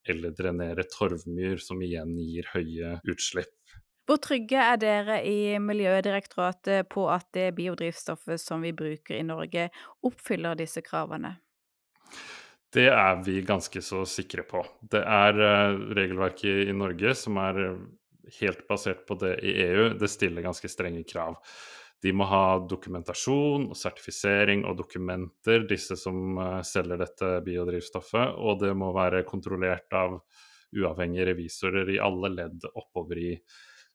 eller 0.09 0.33
drenerer 0.33 0.87
torvmyr, 0.89 1.59
som 1.61 1.81
igjen 1.85 2.15
gir 2.17 2.47
høye 2.55 2.95
utslipp. 3.09 3.53
Hvor 4.09 4.17
trygge 4.19 4.57
er 4.57 4.79
dere 4.81 5.19
i 5.29 5.59
Miljødirektoratet 5.61 6.89
på 6.91 7.05
at 7.13 7.27
det 7.37 7.51
biodrivstoffet 7.55 8.41
som 8.41 8.63
vi 8.65 8.73
bruker 8.75 9.19
i 9.19 9.23
Norge, 9.23 9.69
oppfyller 10.03 10.57
disse 10.59 10.81
kravene? 10.83 11.35
Det 12.71 12.87
er 12.89 13.21
vi 13.23 13.41
ganske 13.45 13.83
så 13.83 14.01
sikre 14.07 14.43
på. 14.47 14.63
Det 14.81 15.03
er 15.03 15.37
uh, 15.37 15.81
regelverket 15.95 16.71
i 16.71 16.75
Norge 16.75 17.13
som 17.19 17.37
er 17.43 17.61
helt 18.39 18.65
basert 18.67 19.05
på 19.07 19.19
det 19.21 19.35
i 19.45 19.53
EU. 19.67 19.91
Det 19.99 20.09
stiller 20.09 20.45
ganske 20.45 20.71
strenge 20.71 21.03
krav. 21.07 21.37
De 22.01 22.13
må 22.17 22.25
ha 22.25 22.45
dokumentasjon 22.65 23.67
og 23.69 23.77
sertifisering 23.77 24.63
og 24.65 24.79
dokumenter, 24.79 25.67
disse 25.69 25.97
som 25.99 26.39
uh, 26.39 26.61
selger 26.65 27.03
dette 27.03 27.33
biodrivstoffet. 27.45 28.37
Og 28.41 28.61
det 28.63 28.71
må 28.77 28.89
være 28.95 29.25
kontrollert 29.27 29.93
av 29.97 30.17
uavhengige 30.71 31.27
revisorer 31.29 31.91
i 31.93 31.99
alle 32.01 32.31
ledd 32.33 32.65
oppover 32.71 33.21
i 33.21 33.35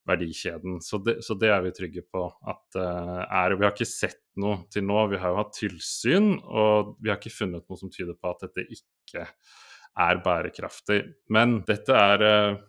verdikjeden. 0.06 0.78
Så 0.84 1.00
det, 1.02 1.16
så 1.26 1.34
det 1.34 1.50
er 1.50 1.64
vi 1.64 1.74
trygge 1.74 2.04
på 2.06 2.28
at 2.46 2.78
uh, 2.78 3.24
er. 3.24 3.54
Og 3.54 3.58
vi 3.58 3.66
har 3.66 3.74
ikke 3.74 3.88
sett 3.90 4.22
noe 4.38 4.62
til 4.70 4.86
nå. 4.86 5.00
Vi 5.10 5.20
har 5.22 5.34
jo 5.34 5.40
hatt 5.40 5.56
tilsyn, 5.58 6.36
og 6.46 6.94
vi 7.00 7.10
har 7.10 7.18
ikke 7.18 7.34
funnet 7.34 7.66
noe 7.66 7.80
som 7.80 7.90
tyder 7.90 8.14
på 8.14 8.30
at 8.30 8.46
dette 8.46 8.68
ikke 8.78 9.26
er 10.06 10.22
bærekraftig. 10.22 11.02
Men 11.34 11.58
dette 11.66 11.96
er 11.98 12.26
uh, 12.26 12.62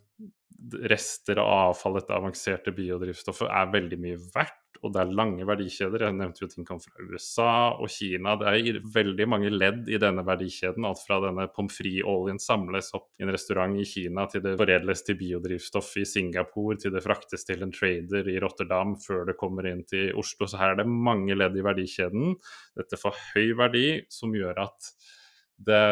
rester 0.89 1.37
av 1.43 1.69
avfall, 1.69 1.99
dette 1.99 2.15
avanserte 2.15 2.73
biodrivstoffet, 2.73 3.49
er 3.53 3.73
veldig 3.75 3.99
mye 4.01 4.17
verdt 4.33 4.63
og 4.81 4.93
det 4.93 5.01
er 5.01 5.13
lange 5.19 5.45
verdikjeder. 5.47 6.05
Jeg 6.05 6.15
nevnte 6.17 6.43
jo 6.43 6.49
ting 6.51 6.67
kom 6.67 6.79
fra 6.83 7.05
USA 7.05 7.53
og 7.77 7.89
Kina. 7.91 8.35
Det 8.39 8.51
er 8.51 8.79
veldig 8.93 9.27
mange 9.29 9.51
ledd 9.53 9.89
i 9.91 9.99
denne 10.01 10.25
verdikjeden. 10.27 10.85
Alt 10.87 11.03
fra 11.05 11.19
denne 11.23 11.47
pommes 11.53 11.77
frites-oljen 11.77 12.41
samles 12.41 12.91
opp 12.97 13.09
i 13.17 13.25
en 13.25 13.33
restaurant 13.33 13.77
i 13.77 13.85
Kina, 13.87 14.27
til 14.31 14.43
det 14.45 14.55
foredles 14.59 15.03
til 15.07 15.19
biodrivstoff 15.19 15.93
i 16.01 16.05
Singapore, 16.07 16.77
til 16.81 16.95
det 16.95 17.03
fraktes 17.05 17.47
til 17.47 17.65
en 17.65 17.73
trader 17.75 18.29
i 18.31 18.37
Rotterdam 18.43 18.95
før 19.01 19.27
det 19.29 19.37
kommer 19.39 19.69
inn 19.69 19.83
til 19.89 20.13
Oslo. 20.17 20.49
Så 20.49 20.61
her 20.61 20.75
er 20.75 20.81
det 20.81 20.89
mange 20.89 21.37
ledd 21.37 21.57
i 21.57 21.65
verdikjeden. 21.65 22.37
Dette 22.77 23.01
får 23.01 23.19
høy 23.33 23.53
verdi, 23.59 23.87
som 24.13 24.35
gjør 24.35 24.65
at 24.67 24.93
det 25.67 25.83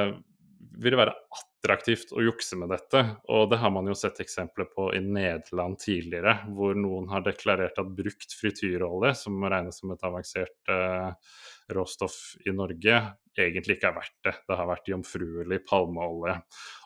vil 0.81 0.97
være 0.99 1.13
attraktivt 1.35 2.11
å 2.15 2.23
jukse 2.23 2.57
med 2.59 2.69
dette. 2.73 3.01
Og 3.33 3.49
det 3.51 3.59
har 3.61 3.71
man 3.73 3.87
jo 3.89 3.95
sett 3.97 4.19
eksempler 4.23 4.67
på 4.71 4.89
i 4.95 5.01
Nederland 5.03 5.79
tidligere, 5.81 6.37
hvor 6.55 6.77
noen 6.77 7.09
har 7.11 7.25
deklarert 7.25 7.79
at 7.81 7.93
brukt 7.97 8.35
frityrolje, 8.37 9.13
som 9.17 9.43
regnes 9.43 9.81
som 9.81 9.93
et 9.93 10.05
avansert 10.05 10.73
eh, 10.73 11.37
råstoff 11.75 12.19
i 12.45 12.53
Norge, 12.55 12.99
egentlig 13.35 13.79
ikke 13.79 13.89
er 13.91 13.97
verdt 13.97 14.19
det. 14.27 14.35
Det 14.47 14.59
har 14.59 14.69
vært 14.69 14.91
jomfruelig 14.91 15.61
palmeolje. 15.69 16.37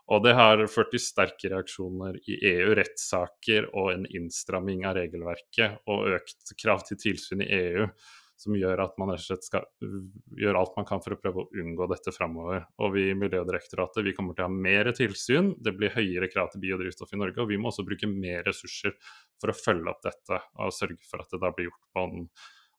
Og 0.09 0.23
det 0.25 0.33
har 0.37 0.63
ført 0.71 0.93
til 0.93 1.03
sterke 1.03 1.51
reaksjoner 1.51 2.17
i 2.25 2.39
EU, 2.55 2.71
rettssaker 2.79 3.69
og 3.73 3.91
en 3.93 4.07
innstramming 4.09 4.87
av 4.89 4.97
regelverket 4.97 5.83
og 5.91 6.15
økt 6.15 6.55
krav 6.57 6.87
til 6.87 6.97
tilsyn 7.03 7.45
i 7.45 7.51
EU 7.59 7.85
som 8.39 8.55
gjør 8.55 8.79
at 8.85 8.93
man 9.01 9.11
rett 9.11 9.19
og 9.19 9.25
slett 9.25 9.47
skal 9.47 9.65
gjøre 10.39 10.59
alt 10.61 10.77
man 10.77 10.87
kan 10.87 11.01
for 11.03 11.15
å 11.15 11.19
prøve 11.19 11.43
å 11.43 11.49
unngå 11.59 11.87
dette 11.91 12.13
framover. 12.15 12.63
Og 12.79 12.93
vi 12.95 13.09
i 13.09 13.17
Miljødirektoratet 13.19 14.05
vi 14.05 14.13
kommer 14.15 14.37
til 14.37 14.45
å 14.45 14.49
ha 14.49 14.61
mer 14.67 14.91
tilsyn, 14.95 15.51
det 15.59 15.75
blir 15.75 15.91
høyere 15.95 16.29
krav 16.31 16.53
til 16.53 16.63
biodrivstoff 16.63 17.11
i 17.15 17.19
Norge. 17.19 17.41
Og 17.43 17.51
vi 17.51 17.59
må 17.59 17.71
også 17.73 17.83
bruke 17.87 18.07
mer 18.11 18.45
ressurser 18.47 18.95
for 19.41 19.51
å 19.51 19.57
følge 19.57 19.91
opp 19.91 19.99
dette 20.07 20.39
og 20.59 20.71
sørge 20.75 21.03
for 21.09 21.23
at 21.23 21.35
det 21.35 21.41
da 21.43 21.51
blir 21.55 21.69
gjort 21.69 21.83
på 21.91 22.05
en 22.05 22.23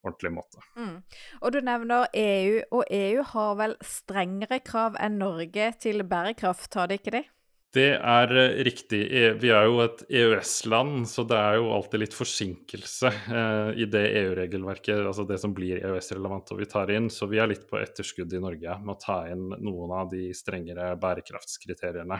ordentlig 0.01 0.33
måte. 0.33 0.65
Mm. 0.81 0.97
Og 1.43 1.53
Du 1.53 1.61
nevner 1.65 2.07
EU, 2.17 2.63
og 2.73 2.85
EU 2.89 3.27
har 3.35 3.59
vel 3.61 3.77
strengere 3.85 4.63
krav 4.65 4.97
enn 4.97 5.21
Norge 5.21 5.73
til 5.83 6.05
bærekraft, 6.09 6.73
har 6.75 6.89
de 6.89 6.97
ikke 7.01 7.19
det? 7.19 7.27
Det 7.71 7.93
er 7.95 8.33
eh, 8.35 8.61
riktig. 8.67 8.99
E, 9.15 9.29
vi 9.39 9.53
er 9.55 9.69
jo 9.69 9.77
et 9.85 10.01
EØS-land, 10.09 11.05
så 11.07 11.23
det 11.31 11.37
er 11.39 11.59
jo 11.61 11.69
alltid 11.71 12.03
litt 12.03 12.17
forsinkelse 12.19 13.13
eh, 13.31 13.71
i 13.79 13.87
det 13.87 14.03
EU-regelverket, 14.25 14.99
altså 14.99 15.23
det 15.29 15.39
som 15.39 15.55
blir 15.55 15.79
EØS-relevant 15.79 16.51
og 16.51 16.59
vi 16.59 16.67
tar 16.73 16.91
inn. 16.91 17.07
Så 17.15 17.29
vi 17.31 17.39
er 17.39 17.53
litt 17.53 17.69
på 17.71 17.79
etterskudd 17.79 18.35
i 18.35 18.43
Norge 18.43 18.75
med 18.83 18.97
å 18.97 18.99
ta 19.05 19.21
inn 19.31 19.47
noen 19.63 19.95
av 20.01 20.11
de 20.11 20.33
strengere 20.35 20.89
bærekraftskriteriene. 20.99 22.19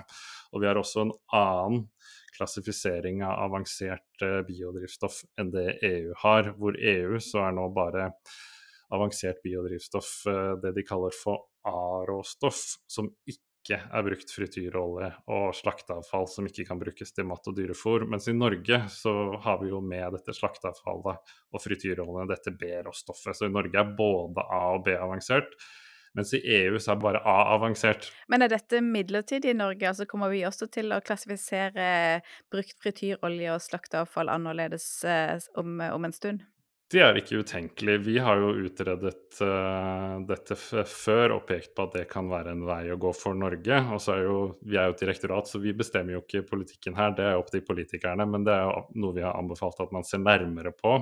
Og 0.55 0.63
vi 0.63 0.71
har 0.71 0.79
også 0.79 1.03
en 1.09 1.13
annen 1.35 1.83
klassifisering 2.39 3.27
av 3.27 3.43
avansert 3.49 4.23
eh, 4.23 4.39
biodrivstoff 4.47 5.25
enn 5.35 5.51
det 5.51 5.81
EU 5.83 6.15
har, 6.23 6.55
hvor 6.63 6.79
EU 6.79 7.19
så 7.19 7.49
er 7.49 7.59
nå 7.59 7.67
bare 7.75 8.13
avansert 8.95 9.43
biodrivstoff 9.43 10.09
det 10.63 10.73
de 10.75 10.83
kaller 10.83 11.15
for 11.15 11.47
A-råstoff, 11.71 12.59
som 12.91 13.07
ikke 13.23 13.50
ikke 13.61 13.77
er 13.93 14.05
brukt 14.07 14.33
frityrolje 14.33 15.11
og 15.31 15.51
slakteavfall 15.57 16.27
som 16.33 16.49
ikke 16.49 16.65
kan 16.69 16.81
brukes 16.81 17.13
til 17.13 17.29
mat 17.29 17.47
og 17.51 17.59
dyrefôr. 17.59 18.07
Mens 18.09 18.29
i 18.31 18.37
Norge 18.37 18.81
så 18.93 19.13
har 19.45 19.61
vi 19.61 19.71
jo 19.71 19.83
med 19.85 20.17
dette 20.17 20.35
slakteavfallet 20.37 21.37
og 21.53 21.63
frityroljen 21.63 22.31
dette 22.31 22.55
B-råstoffet. 22.57 23.37
Så 23.37 23.49
i 23.49 23.55
Norge 23.55 23.77
er 23.77 23.95
både 23.99 24.45
A 24.49 24.63
og 24.75 24.85
B 24.89 24.97
avansert. 24.97 25.53
Mens 26.17 26.33
i 26.35 26.41
EU 26.57 26.79
så 26.83 26.97
er 26.97 27.03
bare 27.05 27.21
A 27.23 27.37
avansert. 27.55 28.09
Men 28.33 28.43
er 28.43 28.51
dette 28.51 28.81
midlertidig 28.83 29.53
i 29.53 29.59
Norge? 29.59 29.87
Altså 29.87 30.09
Kommer 30.11 30.33
vi 30.33 30.43
også 30.49 30.67
til 30.73 30.91
å 30.91 31.03
klassifisere 31.05 32.23
brukt 32.51 32.81
frityrolje 32.83 33.53
og 33.55 33.63
slakteavfall 33.63 34.33
annerledes 34.33 34.89
eh, 35.07 35.37
om, 35.61 35.79
om 35.79 36.09
en 36.09 36.17
stund? 36.17 36.43
Det 36.91 36.99
er 36.99 37.15
ikke 37.21 37.45
utenkelig. 37.45 37.93
Vi 38.03 38.17
har 38.19 38.41
jo 38.43 38.49
utredet 38.67 39.37
uh, 39.47 40.17
dette 40.27 40.57
før 40.91 41.37
og 41.37 41.45
pekt 41.47 41.71
på 41.77 41.85
at 41.87 41.93
det 41.95 42.09
kan 42.11 42.27
være 42.27 42.51
en 42.57 42.65
vei 42.67 42.81
å 42.91 42.97
gå 42.99 43.13
for 43.15 43.39
Norge. 43.39 43.79
Og 43.95 44.03
så 44.03 44.17
er 44.17 44.25
jo, 44.25 44.41
Vi 44.67 44.75
er 44.75 44.89
jo 44.89 44.97
et 44.97 45.05
direktorat, 45.05 45.47
så 45.47 45.61
vi 45.63 45.77
bestemmer 45.77 46.17
jo 46.17 46.25
ikke 46.25 46.43
politikken 46.49 46.99
her, 46.99 47.15
det 47.15 47.29
er 47.29 47.39
opp 47.39 47.53
til 47.55 47.63
politikerne. 47.63 48.27
Men 48.27 48.49
det 48.49 48.57
er 48.57 48.67
jo 48.67 48.83
noe 49.05 49.19
vi 49.21 49.23
har 49.23 49.39
anbefalt 49.39 49.79
at 49.87 49.95
man 49.95 50.09
ser 50.09 50.25
nærmere 50.25 50.75
på. 50.75 50.97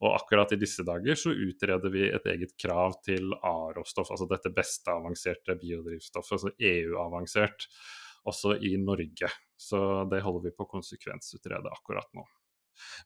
Og 0.00 0.16
akkurat 0.16 0.56
i 0.56 0.60
disse 0.62 0.86
dager 0.88 1.20
så 1.20 1.36
utreder 1.36 1.92
vi 1.92 2.08
et 2.08 2.32
eget 2.32 2.56
krav 2.56 2.96
til 3.04 3.34
A-råstoff, 3.36 4.14
altså 4.14 4.24
dette 4.30 4.56
beste 4.56 4.88
avanserte 4.94 5.58
biodrivstoffet, 5.60 6.38
altså 6.38 6.54
EU-avansert, 6.56 7.68
også 8.24 8.56
i 8.64 8.78
Norge. 8.80 9.28
Så 9.60 9.84
det 10.08 10.24
holder 10.24 10.48
vi 10.48 10.56
på 10.56 10.64
å 10.64 10.76
konsekvensutrede 10.78 11.76
akkurat 11.76 12.08
nå. 12.16 12.24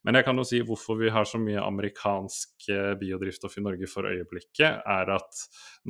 Men 0.04 0.18
jeg 0.18 0.26
kan 0.26 0.38
jo 0.40 0.44
si 0.46 0.60
hvorfor 0.66 0.98
vi 1.00 1.12
har 1.12 1.26
så 1.28 1.40
mye 1.40 1.62
amerikansk 1.62 2.68
eh, 2.72 2.92
biodrivstoff 3.00 3.58
i 3.58 3.64
Norge 3.64 3.88
for 3.90 4.08
øyeblikket, 4.10 4.82
er 4.84 5.12
at 5.14 5.40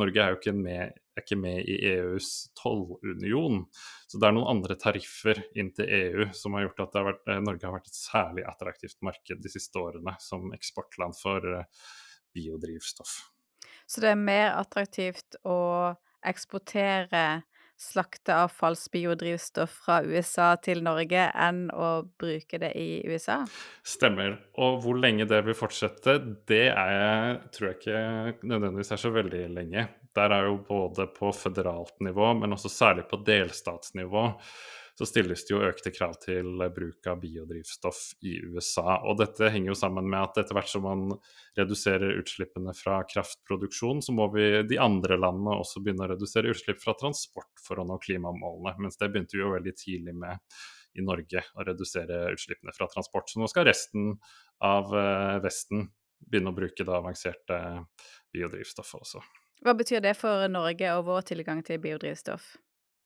Norge 0.01 0.23
er 0.23 0.35
jo 0.35 0.41
ikke 0.41 0.55
med, 0.57 0.95
er 1.15 1.25
ikke 1.25 1.39
med 1.41 1.61
i 1.71 1.77
EUs 1.95 2.31
tollunion. 2.59 3.65
Så 4.09 4.21
det 4.21 4.29
er 4.29 4.37
noen 4.37 4.53
andre 4.57 4.79
tariffer 4.81 5.43
inn 5.59 5.73
til 5.77 5.91
EU 5.99 6.29
som 6.37 6.57
har 6.57 6.69
gjort 6.69 6.87
at 6.87 6.99
har 7.01 7.09
vært, 7.11 7.23
eh, 7.29 7.43
Norge 7.45 7.69
har 7.69 7.77
vært 7.77 7.93
et 7.93 8.01
særlig 8.01 8.47
attraktivt 8.49 9.01
marked 9.07 9.45
de 9.45 9.53
siste 9.53 9.81
årene 9.81 10.17
som 10.23 10.51
eksportland 10.57 11.19
for 11.19 11.47
eh, 11.59 11.87
biodrivstoff. 12.35 13.19
Så 13.87 14.01
det 14.01 14.15
er 14.15 14.21
mer 14.21 14.55
attraktivt 14.57 15.37
å 15.45 15.95
eksportere 16.25 17.45
slakteavfallsbiodrivstoff 17.85 19.79
fra 19.85 20.01
USA 20.07 20.55
til 20.63 20.83
Norge 20.87 21.27
enn 21.31 21.67
å 21.71 21.91
bruke 22.21 22.61
det 22.63 22.73
i 22.81 23.03
USA? 23.09 23.43
Stemmer. 23.87 24.39
Og 24.61 24.81
hvor 24.85 24.99
lenge 25.01 25.27
det 25.31 25.41
vil 25.47 25.59
fortsette, 25.59 26.19
det 26.51 26.69
er, 26.71 27.41
tror 27.55 27.71
jeg 27.71 27.81
ikke 27.81 28.47
nødvendigvis 28.47 28.95
er 28.95 29.03
så 29.05 29.13
veldig 29.15 29.45
lenge. 29.59 29.89
Der 30.15 30.37
er 30.37 30.49
jo 30.49 30.61
både 30.69 31.09
på 31.15 31.33
føderalt 31.35 31.97
nivå, 32.05 32.33
men 32.39 32.55
også 32.55 32.71
særlig 32.73 33.09
på 33.11 33.23
delstatsnivå 33.27 34.29
så 34.95 35.07
stilles 35.09 35.43
det 35.47 35.51
jo 35.51 35.63
økte 35.67 35.91
krav 35.91 36.15
til 36.23 36.61
bruk 36.75 37.07
av 37.11 37.19
biodrivstoff 37.23 38.03
i 38.23 38.37
USA. 38.47 39.01
Og 39.03 39.19
dette 39.19 39.51
henger 39.51 39.73
jo 39.73 39.79
sammen 39.79 40.07
med 40.11 40.21
at 40.21 40.39
etter 40.45 40.55
hvert 40.55 40.71
som 40.71 40.85
man 40.87 41.17
reduserer 41.59 42.15
utslippene 42.21 42.75
fra 42.79 43.01
kraftproduksjon, 43.11 44.05
så 44.07 44.15
må 44.15 44.29
vi 44.35 44.47
de 44.71 44.79
andre 44.79 45.19
landene 45.19 45.59
også 45.59 45.83
begynne 45.83 46.07
å 46.07 46.13
redusere 46.15 46.53
utslipp 46.55 46.79
fra 46.83 46.95
transport 47.01 47.65
for 47.65 47.83
å 47.83 47.89
nå 47.89 47.99
klimamålene. 48.07 48.77
Mens 48.87 49.01
det 49.01 49.11
begynte 49.11 49.35
vi 49.35 49.43
jo 49.43 49.55
veldig 49.57 49.75
tidlig 49.83 50.15
med 50.15 50.39
i 50.95 51.03
Norge, 51.03 51.43
å 51.59 51.67
redusere 51.67 52.29
utslippene 52.31 52.75
fra 52.77 52.87
transport. 52.91 53.31
Så 53.31 53.41
nå 53.43 53.49
skal 53.51 53.67
resten 53.67 54.13
av 54.63 54.95
eh, 54.95 55.41
Vesten 55.43 55.89
begynne 56.25 56.53
å 56.53 56.57
bruke 56.57 56.87
det 56.87 56.95
avanserte 56.95 57.59
biodrivstoffet 58.33 59.03
også. 59.03 59.25
Hva 59.65 59.75
betyr 59.75 60.05
det 60.05 60.15
for 60.19 60.47
Norge 60.53 60.95
og 60.95 61.09
vår 61.09 61.27
tilgang 61.33 61.65
til 61.67 61.83
biodrivstoff? 61.83 62.55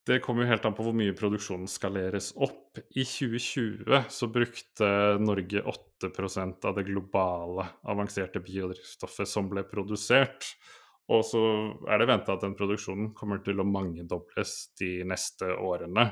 Det 0.08 0.22
kommer 0.24 0.46
jo 0.46 0.48
helt 0.48 0.64
an 0.64 0.72
på 0.72 0.84
hvor 0.86 0.94
mye 0.96 1.12
produksjonen 1.12 1.68
skaleres 1.68 2.30
opp. 2.40 2.78
I 2.96 3.02
2020 3.04 4.06
så 4.08 4.28
brukte 4.32 4.88
Norge 5.20 5.60
8% 5.60 6.64
av 6.64 6.78
det 6.78 6.86
globale 6.86 7.66
avanserte 7.92 8.40
biodrivstoffet 8.40 9.28
som 9.28 9.50
ble 9.50 9.66
produsert. 9.68 10.46
Og 11.12 11.26
så 11.28 11.42
er 11.88 12.00
det 12.00 12.08
venta 12.08 12.36
at 12.36 12.44
den 12.44 12.56
produksjonen 12.56 13.10
kommer 13.16 13.42
til 13.44 13.60
å 13.60 13.66
mangedobles 13.68 14.54
de 14.80 15.02
neste 15.08 15.50
årene. 15.56 16.06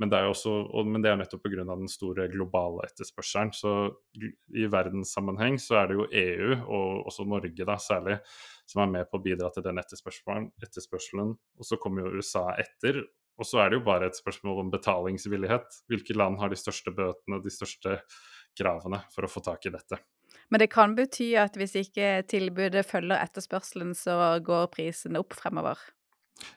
Men 0.00 0.12
det 0.12 0.16
er, 0.16 0.26
jo 0.28 0.32
også, 0.32 0.52
men 0.88 1.04
det 1.04 1.10
er 1.10 1.18
nettopp 1.20 1.42
pga. 1.44 1.64
den 1.68 1.88
store 1.92 2.24
globale 2.32 2.86
etterspørselen. 2.88 3.52
Så 3.56 3.72
i 4.56 4.64
verdenssammenheng 4.72 5.56
så 5.60 5.76
er 5.80 5.88
det 5.88 5.96
jo 5.98 6.06
EU, 6.22 6.52
og 6.56 7.08
også 7.10 7.26
Norge 7.28 7.66
da 7.68 7.76
særlig, 7.80 8.16
som 8.68 8.84
er 8.84 8.94
med 8.94 9.10
på 9.10 9.20
å 9.20 9.24
bidra 9.24 9.48
til 9.52 9.64
den 9.64 9.80
etterspørselen. 9.80 10.48
etterspørselen. 10.64 11.34
Og 11.60 11.68
så 11.68 11.80
kommer 11.80 12.04
jo 12.04 12.20
USA 12.20 12.46
etter, 12.60 13.02
og 13.40 13.48
så 13.48 13.62
er 13.62 13.70
det 13.70 13.80
jo 13.80 13.86
bare 13.86 14.10
et 14.10 14.18
spørsmål 14.18 14.64
om 14.66 14.72
betalingsvillighet. 14.72 15.82
Hvilke 15.90 16.16
land 16.16 16.38
har 16.42 16.52
de 16.52 16.58
største 16.60 16.92
bøtene, 16.94 17.40
de 17.42 17.52
største 17.52 17.98
kravene 18.58 19.02
for 19.14 19.26
å 19.26 19.30
få 19.32 19.42
tak 19.44 19.64
i 19.66 19.72
dette? 19.74 20.00
Men 20.50 20.62
det 20.62 20.70
kan 20.72 20.96
bety 20.98 21.32
at 21.38 21.56
hvis 21.58 21.76
ikke 21.78 22.20
tilbudet 22.30 22.82
følger 22.86 23.22
etterspørselen, 23.22 23.94
så 23.98 24.36
går 24.44 24.68
prisen 24.74 25.18
opp 25.18 25.36
fremover? 25.38 25.78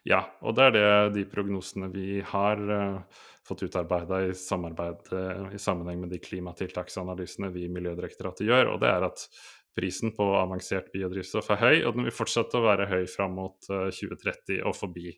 Ja, 0.08 0.24
og 0.42 0.56
det 0.58 0.70
er 0.70 0.76
det 0.76 0.88
de 1.18 1.26
prognosene 1.30 1.90
vi 1.94 2.22
har 2.26 2.60
uh, 2.60 3.24
fått 3.48 3.66
utarbeida 3.68 4.22
i 4.26 4.32
uh, 4.32 5.50
i 5.54 5.60
sammenheng 5.60 6.04
med 6.04 6.14
de 6.14 6.22
klimatiltaksanalysene 6.24 7.52
vi 7.54 7.68
i 7.68 7.74
Miljødirektoratet 7.74 8.48
gjør, 8.48 8.74
og 8.74 8.82
det 8.84 8.92
er 8.92 9.08
at 9.10 9.28
prisen 9.76 10.14
på 10.16 10.26
avansert 10.38 10.92
biodrivstoff 10.94 11.50
er 11.54 11.62
høy, 11.62 11.78
og 11.88 11.98
den 11.98 12.08
vil 12.08 12.16
fortsette 12.16 12.60
å 12.60 12.66
være 12.66 12.90
høy 12.92 13.04
fram 13.10 13.36
mot 13.40 13.58
uh, 13.72 13.88
eh, 13.90 13.96
2030 13.96 14.64
og 14.70 14.78
forbi. 14.78 15.14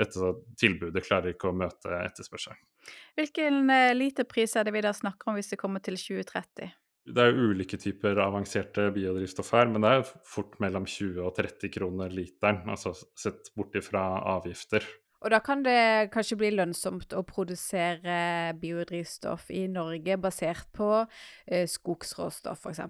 Etter 0.00 0.38
tilbudet 0.60 1.04
klarer 1.06 1.34
ikke 1.34 1.50
å 1.50 1.56
møte 1.56 1.92
etterspørselen. 2.02 2.60
Hvilken 3.16 3.70
literpris 3.96 4.56
er 4.58 4.66
det 4.66 4.74
vi 4.74 4.82
da 4.84 4.92
snakker 4.92 5.30
om 5.30 5.38
hvis 5.38 5.52
det 5.54 5.60
kommer 5.60 5.84
til 5.84 5.96
2030? 5.96 6.72
Det 7.04 7.20
er 7.20 7.34
jo 7.36 7.50
ulike 7.52 7.76
typer 7.76 8.16
avanserte 8.24 8.86
biodrivstoff 8.94 9.50
her, 9.52 9.68
men 9.68 9.84
det 9.84 9.90
er 9.92 10.06
fort 10.24 10.54
mellom 10.64 10.86
20 10.88 11.20
og 11.26 11.34
30 11.36 11.72
kroner 11.74 12.12
literen, 12.12 12.62
altså 12.64 12.94
sett 12.96 13.50
bort 13.56 13.76
ifra 13.76 14.06
avgifter. 14.36 14.86
Og 15.24 15.32
da 15.32 15.40
kan 15.44 15.62
det 15.64 16.12
kanskje 16.12 16.36
bli 16.40 16.50
lønnsomt 16.52 17.12
å 17.16 17.22
produsere 17.24 18.52
biodrivstoff 18.60 19.50
i 19.52 19.66
Norge 19.72 20.16
basert 20.20 20.68
på 20.76 20.88
eh, 21.00 21.64
skogsråstoff, 21.68 22.64
f.eks.? 22.64 22.82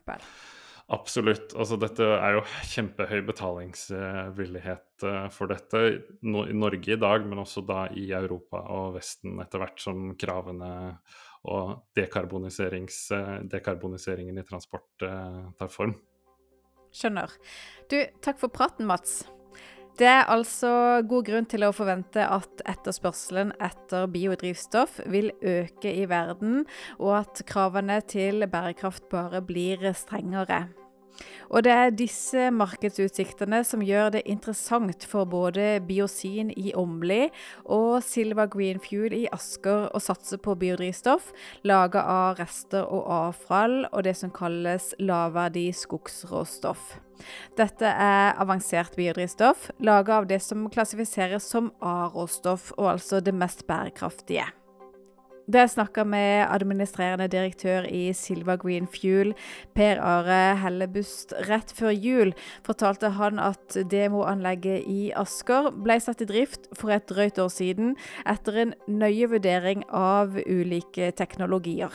Absolutt. 0.93 1.55
Altså, 1.57 1.79
dette 1.81 2.05
er 2.05 2.35
jo 2.37 2.43
kjempehøy 2.75 3.23
betalingsvillighet 3.25 5.01
uh, 5.09 5.33
for 5.33 5.49
dette 5.49 5.81
i 5.89 5.97
Norge 6.29 6.93
i 6.93 7.01
dag, 7.01 7.25
men 7.25 7.41
også 7.41 7.65
da 7.65 7.89
i 7.97 8.13
Europa 8.13 8.61
og 8.75 8.93
Vesten 8.99 9.41
etter 9.41 9.59
hvert 9.63 9.81
som 9.81 10.13
kravene 10.21 11.01
og 11.49 11.89
dekarboniseringen 11.97 14.39
i 14.41 14.45
transport 14.49 14.87
tar 15.01 15.69
form. 15.69 15.95
Skjønner. 16.95 17.27
Du, 17.91 17.97
takk 18.25 18.39
for 18.41 18.49
praten, 18.55 18.87
Mats. 18.89 19.34
Det 19.95 20.07
er 20.11 20.27
altså 20.27 20.71
god 21.07 21.27
grunn 21.29 21.45
til 21.47 21.63
å 21.63 21.75
forvente 21.75 22.25
at 22.27 22.65
etterspørselen 22.67 23.53
etter 23.63 24.09
biodrivstoff 24.11 24.97
vil 25.07 25.31
øke 25.39 25.93
i 25.93 26.09
verden, 26.11 26.65
og 26.99 27.21
at 27.21 27.45
kravene 27.47 28.01
til 28.11 28.43
bærekraft 28.51 29.07
bare 29.13 29.39
blir 29.47 29.93
strengere. 29.95 30.65
Og 31.51 31.65
det 31.67 31.73
er 31.73 31.95
disse 31.95 32.49
markedsutsiktene 32.55 33.61
som 33.67 33.83
gjør 33.85 34.17
det 34.17 34.25
interessant 34.31 35.07
for 35.09 35.29
både 35.29 35.79
Biosin 35.87 36.51
i 36.57 36.73
Åmli 36.77 37.29
og 37.65 38.03
Silva 38.07 38.49
Green 38.51 38.81
Fuel 38.83 39.15
i 39.17 39.25
Asker 39.35 39.89
å 39.95 40.03
satse 40.03 40.39
på 40.43 40.57
biodrivstoff 40.59 41.31
laga 41.67 42.03
av 42.11 42.41
rester 42.41 42.85
og 42.85 43.07
avfall 43.13 43.85
og 43.93 44.05
det 44.07 44.17
som 44.19 44.33
kalles 44.35 44.93
lavverdig 44.99 45.71
skogsråstoff. 45.79 46.97
Dette 47.59 47.87
er 47.87 48.35
avansert 48.43 48.97
biodrivstoff 48.99 49.71
laga 49.85 50.19
av 50.19 50.29
det 50.31 50.41
som 50.43 50.67
klassifiseres 50.73 51.47
som 51.47 51.71
A-råstoff, 51.85 52.73
og 52.79 52.97
altså 52.97 53.23
det 53.23 53.35
mest 53.37 53.67
bærekraftige. 53.71 54.49
Da 55.45 55.61
jeg 55.61 55.75
snakka 55.75 56.07
med 56.09 56.47
administrerende 56.49 57.27
direktør 57.29 57.85
i 57.85 58.15
Silva 58.17 58.55
Green 58.57 58.87
Fuel, 58.89 59.35
Per 59.77 60.01
Are 60.01 60.55
Hellebust, 60.63 61.35
rett 61.51 61.73
før 61.77 61.93
jul, 61.93 62.33
fortalte 62.65 63.11
han 63.19 63.37
at 63.43 63.77
demoanlegget 63.93 64.89
i 64.89 65.11
Asker 65.21 65.69
ble 65.85 65.99
satt 66.01 66.25
i 66.25 66.29
drift 66.31 66.71
for 66.73 66.95
et 66.97 67.05
drøyt 67.11 67.43
år 67.45 67.53
siden, 67.53 67.93
etter 68.25 68.57
en 68.63 68.75
nøye 68.89 69.29
vurdering 69.35 69.85
av 69.93 70.39
ulike 70.47 71.11
teknologier. 71.19 71.93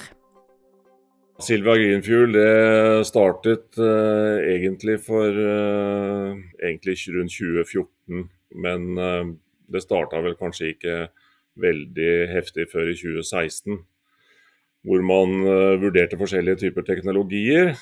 Silva 1.42 1.74
Greenfuel 1.80 2.36
det 2.36 3.08
startet 3.08 3.80
uh, 3.82 4.38
egentlig 4.44 5.00
for 5.08 5.34
uh, 5.34 6.38
egentlig 6.62 7.00
rundt 7.16 7.34
2014, 7.34 8.28
men 8.62 8.90
uh, 9.00 9.32
det 9.74 9.82
starta 9.88 10.22
vel 10.22 10.38
kanskje 10.38 10.76
ikke 10.76 11.00
veldig 11.62 12.12
heftig 12.34 12.68
før 12.72 12.92
i 12.92 12.98
2016. 12.98 13.80
Hvor 14.88 15.02
man 15.04 15.44
vurderte 15.82 16.18
forskjellige 16.20 16.62
typer 16.62 16.86
teknologier, 16.88 17.74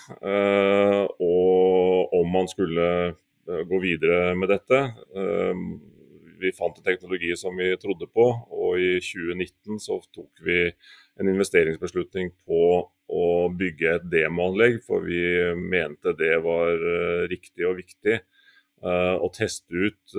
og 1.22 2.16
om 2.18 2.32
man 2.34 2.50
skulle 2.50 2.88
gå 3.46 3.80
videre 3.84 4.34
med 4.36 4.50
dette. 4.50 4.80
vi 6.38 6.52
fant 6.54 6.78
en 6.78 6.86
teknologi 6.86 7.32
som 7.38 7.56
vi 7.58 7.72
trodde 7.82 8.06
på, 8.13 8.26
og 8.54 8.78
i 8.78 9.00
2019 9.02 9.80
så 9.82 9.98
tok 10.13 10.42
vi 10.46 10.60
en 11.18 11.32
investeringsbeslutning 11.32 12.30
på 12.46 12.62
å 13.08 13.26
bygge 13.58 13.96
et 13.96 14.06
demoanlegg, 14.12 14.82
for 14.86 15.06
vi 15.08 15.22
mente 15.58 16.13
det 16.20 16.36
var 16.46 16.78
riktig 17.32 17.66
og 17.66 17.80
viktig 17.80 18.20
å 18.86 19.30
teste 19.34 19.74
ut 19.74 20.18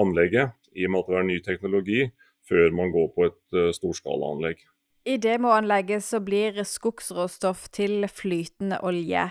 anlegget, 0.00 0.54
i 0.74 0.88
og 0.88 0.90
med 0.90 1.04
at 1.04 1.10
det 1.10 1.18
var 1.18 1.28
ny 1.28 1.38
teknologi, 1.44 2.00
før 2.48 2.72
man 2.76 2.92
går 2.94 3.10
på 3.16 3.26
et 3.28 3.58
uh, 3.58 3.70
storskalaanlegg. 3.76 4.62
I 5.04 5.18
demoanlegget 5.20 6.00
så 6.00 6.20
blir 6.24 6.62
skogsråstoff 6.64 7.66
til 7.76 8.06
flytende 8.08 8.78
olje. 8.80 9.26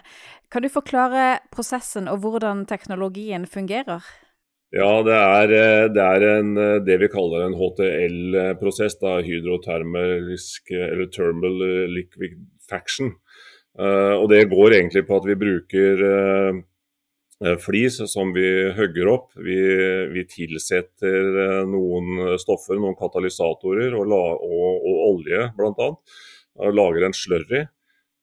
Kan 0.54 0.62
du 0.62 0.70
forklare 0.70 1.40
prosessen 1.54 2.06
og 2.12 2.22
hvordan 2.22 2.68
teknologien 2.70 3.48
fungerer? 3.50 4.06
Ja, 4.74 5.02
det 5.06 5.14
er, 5.14 5.52
eh, 5.54 5.88
det 5.94 6.04
er 6.04 6.24
en, 6.40 6.58
eh, 6.58 6.80
det 6.82 7.00
vi 7.02 7.10
kaller 7.10 7.46
en 7.46 7.58
HTL-prosess. 7.58 8.98
Hydrotermisk 9.02 10.72
eller 10.72 11.10
thermal 11.14 11.58
liquefaction. 11.94 13.14
Uh, 13.74 14.22
og 14.22 14.30
det 14.30 14.52
går 14.52 14.76
egentlig 14.78 15.02
på 15.08 15.16
at 15.18 15.26
vi 15.26 15.34
bruker 15.34 16.02
uh, 16.06 16.60
flis 17.60 18.00
som 18.12 18.32
vi 18.36 18.48
hogger 18.78 19.10
opp. 19.12 19.34
Vi, 19.36 19.58
vi 20.14 20.24
tilsetter 20.30 21.66
noen 21.68 22.38
stoffer, 22.40 22.80
noen 22.80 22.96
katalysatorer 23.00 23.96
og, 23.98 24.08
la, 24.12 24.22
og, 24.38 24.88
og 24.88 25.02
olje 25.10 25.50
bl.a. 25.58 25.90
Lager 26.72 27.08
en 27.08 27.18
slurry 27.18 27.66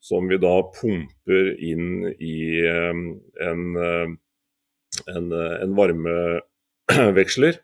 som 0.00 0.30
vi 0.30 0.38
da 0.40 0.54
pumper 0.72 1.50
inn 1.60 2.08
i 2.16 2.40
um, 2.64 3.04
en 3.44 4.18
en, 5.08 5.32
en 5.32 5.74
varmeveksler. 5.76 7.60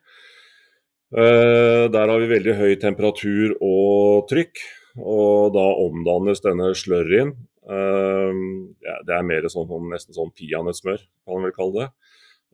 Eh, 1.16 1.84
der 1.92 2.10
har 2.10 2.18
vi 2.22 2.32
veldig 2.32 2.54
høy 2.58 2.72
temperatur 2.82 3.56
og 3.62 4.26
trykk, 4.30 4.62
og 4.96 5.54
da 5.54 5.66
omdannes 5.84 6.42
denne 6.44 6.72
slurryen 6.78 7.34
eh, 7.34 7.55
Det 7.66 9.14
er 9.16 9.24
mer 9.26 9.48
sånn, 9.50 9.72
nesten 9.90 10.14
sånn 10.14 10.30
peanøttsmør, 10.38 11.00
kan 11.26 11.34
man 11.34 11.48
vel 11.48 11.54
kalle 11.56 11.80
det. 11.80 11.88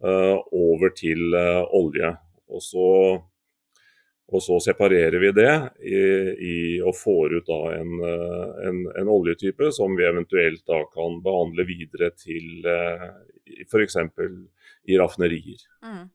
Eh, 0.08 0.38
over 0.56 0.94
til 0.96 1.36
olje. 1.36 2.14
Og 2.52 2.64
så 2.64 2.86
og 4.32 4.40
så 4.42 4.58
separerer 4.64 5.18
vi 5.20 5.30
det 5.36 5.52
i, 5.84 5.98
i, 6.48 6.56
og 6.80 6.96
får 6.96 7.34
ut 7.36 7.50
en, 7.52 7.98
en, 8.00 8.78
en, 8.96 9.10
oljetype 9.12 9.68
som 9.76 9.92
vi 9.98 10.06
eventuelt 10.08 10.64
da 10.68 10.78
kan 10.94 11.18
behandle 11.24 11.66
videre 11.68 12.08
til 12.16 12.64
uh, 12.64 13.10
f.eks. 13.66 13.98
i 14.88 14.96
raffinerier. 14.96 15.60
Mm. 15.84 16.06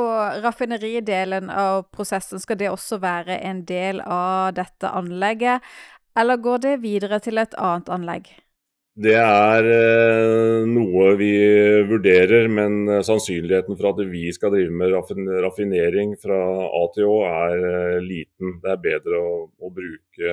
Og 0.00 0.40
raffineridelen 0.46 1.52
av 1.52 1.84
prosessen, 1.92 2.40
skal 2.40 2.60
det 2.60 2.72
også 2.72 3.02
være 3.04 3.36
en 3.50 3.60
del 3.68 4.00
av 4.00 4.54
dette 4.56 4.88
anlegget, 4.88 5.60
eller 6.18 6.42
går 6.42 6.62
det 6.66 6.76
videre 6.82 7.20
til 7.22 7.40
et 7.40 7.56
annet 7.58 7.90
anlegg? 7.94 8.30
Det 8.98 9.14
er 9.14 9.66
eh, 9.70 10.64
noe 10.66 11.12
vi 11.20 11.30
vurderer, 11.86 12.48
men 12.50 12.80
eh, 12.90 13.04
sannsynligheten 13.06 13.76
for 13.78 13.92
at 13.92 14.00
vi 14.10 14.24
skal 14.34 14.50
drive 14.50 14.74
med 14.74 14.90
raffinering 15.44 16.16
fra 16.18 16.38
A 16.66 16.80
til 16.96 17.06
Å 17.06 17.18
er 17.28 17.66
eh, 17.68 17.98
liten. 18.02 18.56
Det 18.64 18.72
er 18.72 18.80
bedre 18.88 19.20
å, 19.22 19.36
å 19.54 19.70
bruke 19.70 20.32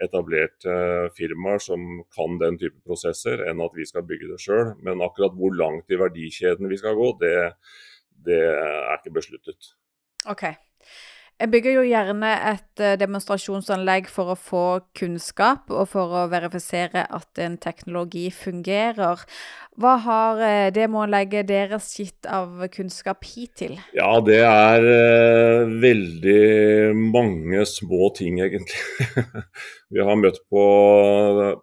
etablerte 0.00 0.78
firmaer 1.18 1.60
som 1.60 1.84
kan 2.14 2.40
den 2.40 2.56
type 2.56 2.80
prosesser, 2.88 3.42
enn 3.50 3.60
at 3.60 3.76
vi 3.76 3.84
skal 3.90 4.06
bygge 4.08 4.30
det 4.32 4.40
sjøl. 4.40 4.72
Men 4.86 5.04
akkurat 5.04 5.36
hvor 5.36 5.52
langt 5.58 5.92
i 5.92 6.00
verdikjeden 6.00 6.72
vi 6.72 6.80
skal 6.80 6.96
gå, 6.96 7.10
det, 7.20 7.34
det 8.24 8.40
er 8.48 8.94
ikke 8.96 9.18
besluttet. 9.18 9.74
Okay. 10.24 10.56
Jeg 11.38 11.52
bygger 11.52 11.76
jo 11.76 11.82
gjerne 11.86 12.30
et 12.50 12.80
eh, 12.82 12.96
demonstrasjonsanlegg 12.98 14.08
for 14.10 14.32
å 14.32 14.34
få 14.34 14.62
kunnskap 14.98 15.70
og 15.70 15.84
for 15.92 16.10
å 16.18 16.24
verifisere 16.32 17.04
at 17.14 17.38
en 17.44 17.54
teknologi 17.62 18.24
fungerer. 18.34 19.22
Hva 19.78 19.92
har 20.02 20.42
eh, 20.42 20.70
demoanlegget 20.74 21.46
deres 21.46 21.92
gitt 21.94 22.26
av 22.26 22.64
kunnskap 22.74 23.22
hittil? 23.22 23.76
Ja, 23.94 24.16
det 24.26 24.40
er 24.48 24.88
eh, 24.90 25.70
veldig 25.86 26.98
mange 27.14 27.62
små 27.70 28.10
ting, 28.18 28.42
egentlig. 28.42 28.82
Vi 29.94 30.02
har 30.02 30.18
møtt 30.18 30.42
på, 30.50 30.66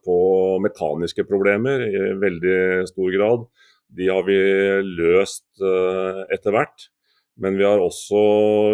på 0.07 0.19
mekaniske 0.63 1.27
problemer 1.27 1.83
i 1.91 2.09
veldig 2.23 2.59
stor 2.95 3.11
grad. 3.19 3.47
De 3.95 4.07
har 4.07 4.23
vi 4.27 4.35
løst 4.97 5.45
uh, 5.61 6.25
etter 6.33 6.55
hvert. 6.55 6.87
Men 7.41 7.57
vi 7.59 7.65
har 7.67 7.81
også 7.83 8.19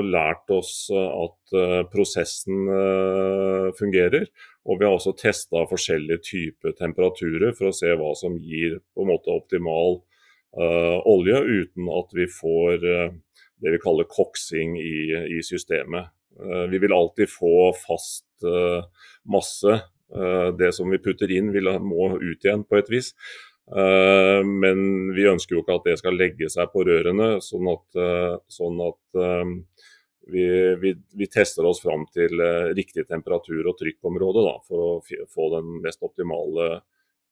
lært 0.06 0.52
oss 0.54 0.86
at 0.94 1.56
uh, 1.58 1.82
prosessen 1.90 2.68
uh, 2.70 3.72
fungerer. 3.78 4.28
Og 4.70 4.78
vi 4.78 4.86
har 4.86 4.94
også 4.94 5.16
testa 5.18 5.64
forskjellige 5.70 6.22
typer 6.28 6.76
temperaturer 6.78 7.56
for 7.58 7.72
å 7.72 7.76
se 7.76 7.90
hva 7.98 8.14
som 8.18 8.38
gir 8.38 8.78
på 8.94 9.02
en 9.02 9.10
måte 9.10 9.34
optimal 9.34 9.98
uh, 9.98 11.00
olje, 11.10 11.42
uten 11.42 11.90
at 11.90 12.14
vi 12.14 12.30
får 12.30 12.78
det 13.62 13.74
vi 13.76 13.82
kaller 13.82 14.10
koksing 14.10 14.78
i, 14.82 15.14
i 15.38 15.42
systemet. 15.46 16.10
vi 16.72 16.78
vil 16.82 16.94
alltid 16.96 17.30
få 17.30 17.70
fast 17.78 18.46
masse. 19.30 19.76
det 20.58 20.72
som 20.74 20.90
vi 20.90 20.98
putter 20.98 21.30
inn 21.30 21.52
vil, 21.54 21.70
må 21.80 22.16
ut 22.18 22.46
igjen 22.46 22.64
på 22.66 22.80
et 22.80 22.90
vis. 22.90 23.12
Eh, 23.76 24.46
men 24.46 25.14
vi 25.16 25.28
ønsker 25.32 25.56
jo 25.56 25.64
ikke 25.64 25.78
at 25.80 25.86
det 25.88 25.98
skal 26.02 26.18
legge 26.20 26.50
seg 26.52 26.72
på 26.74 26.84
rørene, 26.88 27.38
sånn 27.44 27.70
at, 27.72 27.86
eh, 28.04 28.34
sånn 28.52 28.82
at 28.84 29.22
eh, 29.24 29.54
vi, 30.32 30.44
vi, 30.82 30.92
vi, 31.18 31.28
tester 31.32 31.68
oss 31.68 31.80
fram 31.84 32.04
til 32.14 32.44
riktig 32.78 33.08
temperatur 33.10 33.72
og 33.72 33.78
trykkområde 33.80 34.44
da, 34.46 34.58
for 34.68 34.84
å 34.84 35.24
få 35.32 35.48
den 35.56 35.80
mest 35.84 36.04
optimale 36.06 36.84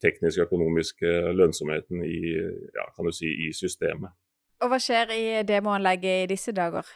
teknisk 0.04 0.46
økonomiske 0.48 1.12
lønnsomheten 1.36 2.02
i, 2.08 2.34
ja, 2.76 2.88
si, 3.14 3.30
i 3.46 3.52
systemet. 3.56 4.16
Og 4.64 4.72
Hva 4.72 4.80
skjer 4.82 5.14
i 5.16 5.24
demoanlegget 5.48 6.26
i 6.26 6.32
disse 6.34 6.56
dager? 6.56 6.88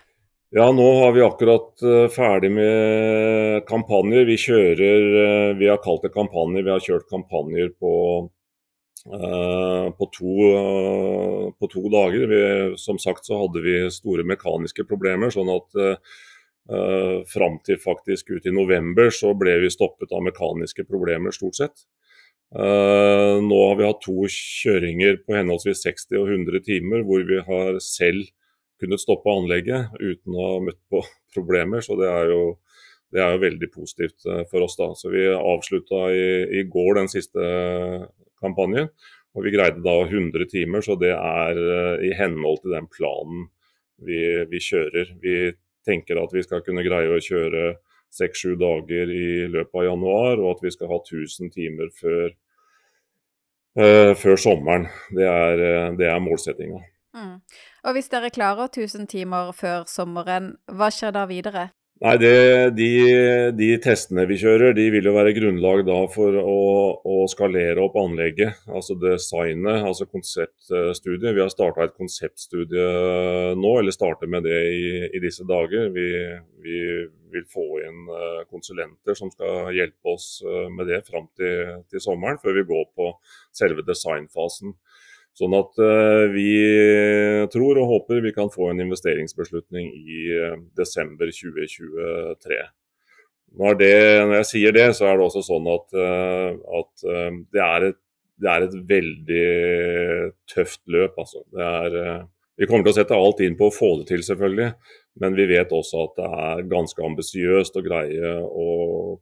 Ja, 0.55 0.65
nå 0.75 0.85
har 1.01 1.13
vi 1.15 1.23
akkurat 1.23 1.83
ferdig 2.13 2.51
med 2.53 3.63
kampanjer. 3.69 4.25
Vi 4.27 4.35
kjører 4.37 5.55
Vi 5.57 5.69
har 5.69 5.79
kalt 5.83 6.03
det 6.05 6.13
kampanjer. 6.13 6.65
Vi 6.65 6.73
har 6.73 6.83
kjørt 6.83 7.07
kampanjer 7.09 7.71
på, 7.79 7.93
på, 9.03 10.05
to, 10.15 10.33
på 11.59 11.67
to, 11.67 11.81
dager. 11.91 12.27
Vi, 12.31 12.43
som 12.79 12.99
sagt 13.01 13.27
så 13.27 13.41
hadde 13.41 13.63
vi 13.65 13.73
store 13.91 14.23
mekaniske 14.23 14.85
problemer. 14.87 15.33
sånn 15.33 15.51
at 15.51 15.81
fram 17.27 17.57
til 17.67 17.75
faktisk 17.83 18.29
ut 18.31 18.45
i 18.47 18.53
november 18.55 19.09
så 19.11 19.33
ble 19.35 19.57
vi 19.65 19.71
stoppet 19.73 20.13
av 20.15 20.23
mekaniske 20.23 20.85
problemer, 20.87 21.35
stort 21.35 21.57
sett. 21.59 21.83
nå 22.55 23.59
har 23.67 23.75
vi 23.75 23.89
hatt 23.89 23.99
to 24.05 24.29
kjøringer 24.31 25.19
på 25.25 25.35
henholdsvis 25.35 25.83
60 25.83 26.21
og 26.21 26.31
100 26.37 26.63
timer 26.63 27.03
hvor 27.03 27.27
vi 27.27 27.41
har 27.43 27.81
selv 27.83 28.31
kunnet 28.83 29.01
stoppe 29.01 29.31
anlegget 29.31 29.93
uten 29.99 30.35
å 30.35 30.47
ha 30.47 30.59
møtt 30.67 30.81
på 30.91 31.03
problemer. 31.35 31.83
Så 31.85 31.97
det 31.99 32.09
er 32.09 32.31
jo, 32.33 32.41
det 33.13 33.23
er 33.23 33.35
jo 33.35 33.45
veldig 33.45 33.71
positivt 33.73 34.27
eh, 34.27 34.43
for 34.51 34.65
oss. 34.65 34.77
da. 34.79 34.91
Så 34.97 35.13
Vi 35.13 35.27
avslutta 35.33 36.05
i, 36.11 36.27
i, 36.59 36.65
går 36.69 36.99
den 37.01 37.11
siste 37.11 37.47
kampanjen, 38.43 38.91
og 39.33 39.45
vi 39.45 39.53
greide 39.55 39.81
da 39.85 39.95
100 40.05 40.45
timer. 40.51 40.85
Så 40.85 40.97
det 41.01 41.13
er 41.15 41.59
eh, 41.63 42.05
i 42.09 42.13
henhold 42.17 42.61
til 42.63 42.75
den 42.75 42.89
planen 42.91 43.47
vi, 44.03 44.19
vi 44.51 44.61
kjører. 44.61 45.15
Vi 45.23 45.37
tenker 45.87 46.21
at 46.21 46.35
vi 46.35 46.45
skal 46.45 46.63
kunne 46.65 46.85
greie 46.85 47.11
å 47.11 47.23
kjøre 47.23 47.73
seks-sju 48.13 48.53
dager 48.61 49.09
i 49.09 49.49
løpet 49.49 49.79
av 49.81 49.87
januar, 49.87 50.37
og 50.37 50.57
at 50.57 50.65
vi 50.67 50.71
skal 50.75 50.91
ha 50.91 50.99
1000 51.01 51.49
timer 51.55 51.89
før, 51.97 52.27
uh, 53.81 54.11
før 54.13 54.37
sommeren. 54.37 54.85
Det 55.17 55.25
er, 55.25 55.63
det 55.97 56.11
er 56.11 56.21
målsettinga. 56.21 56.83
Mm. 57.17 57.39
Og 57.85 57.97
hvis 57.97 58.09
dere 58.13 58.29
klarer 58.33 58.69
1000 58.69 59.09
timer 59.09 59.49
før 59.57 59.87
sommeren, 59.89 60.53
hva 60.69 60.93
skjer 60.93 61.13
da 61.17 61.25
videre? 61.29 61.71
Nei, 62.01 62.17
det, 62.19 62.37
de, 62.75 62.87
de, 63.55 63.67
testene 63.79 64.25
vi 64.27 64.35
kjører, 64.41 64.73
de 64.75 64.89
vil 64.91 65.05
jo 65.07 65.13
være 65.15 65.31
grunnlag 65.37 65.83
da 65.87 65.99
for 66.11 66.35
å, 66.41 66.55
å 66.99 67.19
skalere 67.31 67.79
opp 67.85 67.95
anlegget. 68.01 68.63
Altså 68.67 68.97
designet, 68.99 69.85
altså 69.85 70.09
konseptstudiet. 70.09 71.29
Vi 71.37 71.43
har 71.43 71.53
starta 71.53 71.85
et 71.85 71.95
konseptstudie 71.95 72.87
nå, 73.55 73.71
eller 73.79 73.95
starter 73.95 74.27
med 74.27 74.43
det 74.49 74.59
i, 74.73 74.83
i 75.13 75.21
disse 75.23 75.47
dager. 75.47 75.93
Vi, 75.95 76.09
vi, 76.65 76.81
vil 77.33 77.45
få 77.49 77.63
inn 77.81 78.09
eh, 78.13 78.41
konsulenter 78.51 79.15
som 79.17 79.31
skal 79.33 79.71
hjelpe 79.73 80.11
oss 80.11 80.27
eh, 80.45 80.67
med 80.73 80.91
det 80.91 80.99
fram 81.07 81.25
til, 81.39 81.79
til 81.89 82.03
sommeren, 82.03 82.37
før 82.41 82.59
vi 82.59 82.67
går 82.69 82.83
på 82.97 83.07
selve 83.55 83.85
designfasen. 83.87 84.75
Sånn 85.33 85.55
at 85.57 85.79
uh, 85.81 86.27
vi 86.29 86.49
tror 87.53 87.79
og 87.81 87.89
håper 87.89 88.21
vi 88.21 88.33
kan 88.35 88.51
få 88.53 88.69
en 88.69 88.83
investeringsbeslutning 88.83 89.89
i 89.97 90.19
uh, 90.37 90.59
desember 90.77 91.31
2023. 91.33 92.59
Når, 93.57 93.79
det, 93.79 93.95
når, 94.21 94.35
jeg 94.41 94.49
sier 94.49 94.75
det, 94.77 94.87
så 94.97 95.09
er 95.09 95.17
det 95.17 95.25
også 95.25 95.41
sånn 95.45 95.69
at, 95.73 95.97
uh, 95.97 96.53
at 96.81 97.07
det, 97.49 97.63
er 97.63 97.87
et, 97.89 97.99
det, 98.41 98.51
er 98.53 98.67
et, 98.67 98.77
veldig 98.93 99.47
tøft 100.53 100.81
løp. 100.93 101.17
Altså. 101.25 101.41
Er, 101.57 101.97
vi 102.57 102.69
kommer 102.69 102.85
til 102.85 102.93
å 102.93 102.97
sette 102.99 103.17
alt 103.17 103.41
inn 103.41 103.57
på 103.57 103.69
å 103.69 103.73
få 103.73 103.95
det 104.01 104.11
til, 104.13 104.25
selvfølgelig. 104.25 104.69
Men 105.21 105.35
vi 105.37 105.45
vet 105.45 105.69
også 105.73 106.07
at 106.07 106.15
det 106.17 106.25
er 106.25 106.61
ganske 106.71 107.03
ambisiøst 107.05 107.75
å 107.77 107.83
greie 107.85 108.31
å 108.41 108.67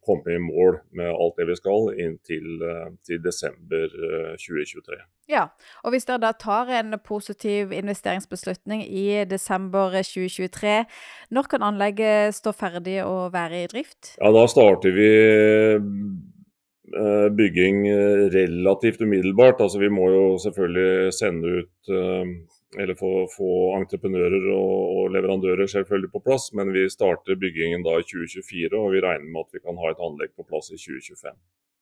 komme 0.05 0.37
i 0.37 0.39
mål 0.39 0.77
med 0.95 1.11
alt 1.11 1.35
det 1.39 1.49
vi 1.49 1.57
skal 1.59 1.89
inntil 1.99 2.63
eh, 2.63 2.93
til 3.07 3.19
desember 3.23 3.91
2023. 4.39 4.95
Eh, 4.95 5.03
ja, 5.33 5.43
og 5.83 5.91
hvis 5.91 6.07
dere 6.07 6.23
da 6.23 6.31
tar 6.31 6.71
en 6.79 6.95
positiv 7.03 7.73
investeringsbeslutning 7.75 8.85
i 8.87 9.25
desember 9.27 9.91
2023, 9.99 10.77
når 11.35 11.51
kan 11.51 11.67
anlegget 11.67 12.39
stå 12.39 12.55
ferdig 12.55 13.01
og 13.03 13.33
være 13.35 13.65
i 13.65 13.69
drift? 13.71 14.15
Ja, 14.15 14.31
Da 14.31 14.47
starter 14.47 14.95
vi 14.95 15.11
eh, 16.95 17.27
bygging 17.35 17.83
relativt 18.31 19.03
umiddelbart. 19.03 19.59
Altså 19.59 19.83
Vi 19.83 19.91
må 19.91 20.07
jo 20.15 20.25
selvfølgelig 20.39 21.13
sende 21.19 21.59
ut 21.59 21.91
eller 22.79 22.95
få, 22.95 23.27
få 23.31 23.49
entreprenører 23.79 24.45
og, 24.53 24.75
og, 24.95 25.09
leverandører 25.15 25.67
selvfølgelig 25.67 26.11
på 26.13 26.23
plass. 26.27 26.51
Men 26.57 26.71
vi 26.75 26.85
starter 26.89 27.39
byggingen 27.39 27.83
da 27.87 27.97
i 27.99 28.05
2024, 28.07 28.77
og 28.77 28.93
vi 28.95 29.03
regner 29.03 29.27
med 29.27 29.43
at 29.43 29.57
vi 29.57 29.63
kan 29.65 29.81
ha 29.81 29.91
et 29.91 30.05
anlegg 30.07 30.35
på 30.37 30.47
plass 30.47 30.71
i 30.71 30.79
2025. 30.79 31.35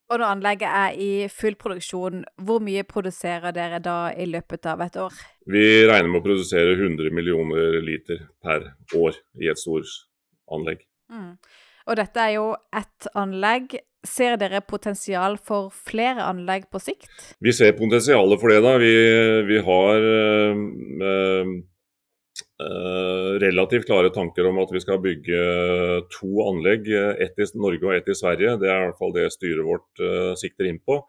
Og 0.09 0.17
når 0.17 0.31
anlegget 0.33 0.69
er 0.73 0.95
i 0.97 1.11
full 1.29 1.53
produksjon, 1.61 2.23
hvor 2.41 2.63
mye 2.65 2.81
produserer 2.89 3.53
dere 3.53 3.77
da 3.85 3.97
i 4.17 4.25
løpet 4.25 4.65
av 4.71 4.81
et 4.81 4.97
år? 4.97 5.17
Vi 5.45 5.65
regner 5.85 6.09
med 6.09 6.23
å 6.23 6.25
produsere 6.25 6.73
100 6.73 7.13
millioner 7.13 7.77
liter 7.85 8.23
per 8.41 8.71
år 8.97 9.19
i 9.37 9.51
et 9.51 9.61
stort 9.61 9.91
anlegg. 10.49 10.81
Mm. 11.13 11.35
Og 11.89 11.97
dette 11.97 12.25
er 12.25 12.33
jo 12.39 12.47
ett 12.73 13.09
anlegg. 13.17 13.77
Ser 14.07 14.37
dere 14.39 14.61
potensial 14.63 15.35
for 15.43 15.73
flere 15.75 16.23
anlegg 16.23 16.69
på 16.71 16.79
sikt? 16.79 17.09
Vi 17.43 17.51
ser 17.51 17.75
potensialet 17.75 18.39
for 18.39 18.51
det. 18.51 18.61
da. 18.63 18.77
Vi, 18.79 18.93
vi 19.49 19.57
har 19.65 20.05
øh, 20.11 21.49
øh, 22.63 23.33
relativt 23.43 23.89
klare 23.89 24.13
tanker 24.15 24.47
om 24.47 24.61
at 24.63 24.71
vi 24.71 24.79
skal 24.79 25.01
bygge 25.03 25.41
to 26.15 26.31
anlegg. 26.47 26.87
Ett 27.19 27.43
i 27.43 27.49
Norge 27.59 27.89
og 27.89 27.95
ett 27.97 28.07
i 28.07 28.15
Sverige. 28.15 28.55
Det 28.61 28.71
er 28.71 28.77
i 28.77 28.85
hvert 28.87 29.01
fall 29.01 29.15
det 29.17 29.33
styret 29.35 29.67
vårt 29.67 29.99
øh, 29.99 30.31
sikter 30.39 30.71
inn 30.71 30.79
på. 30.79 31.01